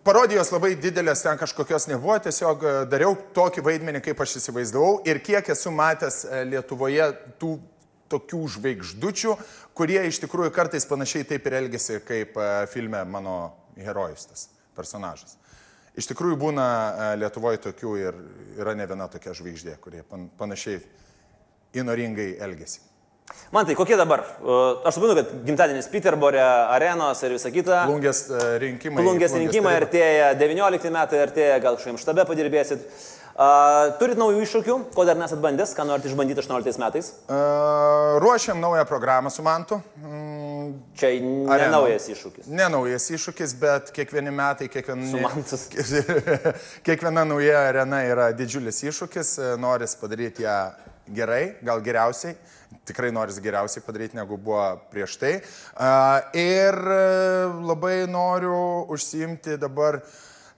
Parodijos 0.03 0.49
labai 0.51 0.73
didelės 0.75 1.23
ten 1.23 1.37
kažkokios 1.39 1.87
nebuvo, 1.87 2.17
tiesiog 2.23 2.63
e, 2.63 2.71
dariau 2.91 3.15
tokį 3.35 3.63
vaidmenį, 3.63 4.01
kaip 4.03 4.21
aš 4.23 4.37
įsivaizdavau 4.41 4.99
ir 5.07 5.21
kiek 5.23 5.51
esu 5.55 5.71
matęs 5.71 6.25
e, 6.27 6.41
Lietuvoje 6.51 7.09
tų 7.39 7.53
tokių 8.11 8.41
žvaigždučių, 8.55 9.35
kurie 9.77 9.99
iš 10.09 10.21
tikrųjų 10.25 10.53
kartais 10.55 10.87
panašiai 10.89 11.27
taip 11.29 11.47
ir 11.47 11.57
elgesi, 11.61 11.99
kaip 12.05 12.37
e, 12.39 12.49
filme 12.71 13.03
mano 13.05 13.37
herojus 13.79 14.27
tas 14.29 14.47
personažas. 14.77 15.37
Iš 15.99 16.09
tikrųjų 16.11 16.37
būna 16.39 16.65
e, 16.65 17.09
Lietuvoje 17.21 17.61
tokių 17.69 17.95
ir 18.01 18.19
yra 18.59 18.75
ne 18.77 18.87
viena 18.89 19.09
tokia 19.11 19.33
žvaigždė, 19.37 19.77
kurie 19.83 20.03
pan- 20.07 20.29
panašiai 20.39 20.81
įnoringai 21.79 22.31
elgesi. 22.41 22.88
Man 23.51 23.65
tai 23.65 23.73
kokie 23.73 23.97
dabar? 23.97 24.21
Uh, 24.41 24.85
Aš 24.85 24.99
suprantu, 24.99 25.15
kad 25.23 25.31
gimtadienis 25.47 25.87
Peterbore, 25.89 26.41
arenos 26.75 27.23
ir 27.25 27.33
visa 27.33 27.49
kita. 27.53 27.85
Plungės 27.89 28.27
e, 28.29 28.41
rinkimai. 28.61 29.01
Plungės 29.01 29.33
rinkimai 29.33 29.73
artėja, 29.79 30.35
19 30.37 30.91
metai 30.93 31.23
artėja, 31.23 31.55
gal 31.63 31.79
kažkaip 31.79 31.97
štabe 32.01 32.27
padirbėsit. 32.29 32.85
Uh, 33.39 33.93
turit 33.95 34.19
naujų 34.19 34.41
iššūkių, 34.43 34.73
ko 34.91 35.03
dar 35.07 35.15
nesat 35.15 35.39
bandęs, 35.39 35.71
ką 35.71 35.85
norite 35.87 36.09
išbandyti 36.11 36.41
18 36.43 36.81
metais? 36.81 37.13
E, 37.31 37.37
Ruošiam 38.19 38.59
naują 38.59 38.83
programą 38.85 39.31
su 39.31 39.45
Mantu. 39.45 39.77
Mm, 40.03 40.73
Čia 40.99 41.13
ne 41.23 41.69
naujas 41.71 42.09
iššūkis. 42.11 42.49
Ne 42.51 42.67
naujas 42.67 43.07
iššūkis, 43.15 43.55
bet 43.61 43.93
kiekvieni 43.95 44.33
metai, 44.35 44.67
kiekviena, 44.67 45.23
kiekviena 46.85 47.23
nauja 47.23 47.63
arena 47.69 48.03
yra 48.11 48.27
didžiulis 48.35 48.83
iššūkis, 48.91 49.31
noris 49.63 49.95
padaryti 50.01 50.43
ją 50.43 50.59
gerai, 51.15 51.55
gal 51.63 51.79
geriausiai, 51.85 52.35
tikrai 52.89 53.11
noris 53.15 53.39
geriausiai 53.43 53.83
padaryti 53.85 54.17
negu 54.17 54.37
buvo 54.37 54.63
prieš 54.91 55.17
tai. 55.21 55.33
Ir 56.37 56.77
e, 56.95 57.03
labai 57.69 57.95
noriu 58.09 58.85
užsiimti 58.93 59.57
dabar 59.61 59.99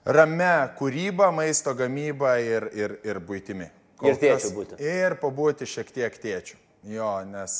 rame 0.04 0.52
kūrybą, 0.78 1.30
maisto 1.34 1.74
gamybą 1.78 2.34
ir, 2.42 2.68
ir, 2.74 2.96
ir 3.06 3.20
būtimi. 3.22 3.68
Kol 4.00 4.10
Ir 4.10 4.16
tėčiu 4.18 4.48
kas- 4.48 4.56
būti. 4.56 4.78
Ir 4.82 5.14
pabūti 5.20 5.68
šiek 5.68 5.92
tiek 5.94 6.16
tėčių. 6.24 6.56
Jo, 6.90 7.10
nes, 7.28 7.52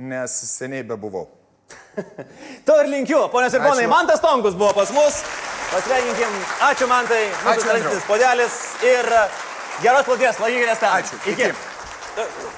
nes 0.00 0.38
seniai 0.54 0.86
bebuvau. 0.88 1.26
To 2.66 2.76
ir 2.80 2.88
linkiu, 2.88 3.18
ponios 3.32 3.52
ir 3.52 3.60
ponai. 3.60 3.84
Mantas 3.90 4.22
Tonkus 4.24 4.54
buvo 4.56 4.70
pas 4.76 4.88
mus. 4.94 5.18
Pasveikinkim, 5.68 6.36
ačiū 6.64 6.86
Mantai, 6.88 7.26
mūsų 7.42 7.50
Ačiū, 7.52 7.66
tradicinis 7.66 8.06
podelis 8.08 8.54
ir 8.88 9.10
geros 9.82 10.06
plauties, 10.08 10.40
laikykitės 10.40 10.80
ten. 10.80 10.94
Ačiū. 11.02 11.18
Iki. 11.34 11.50
Iki. 11.50 12.57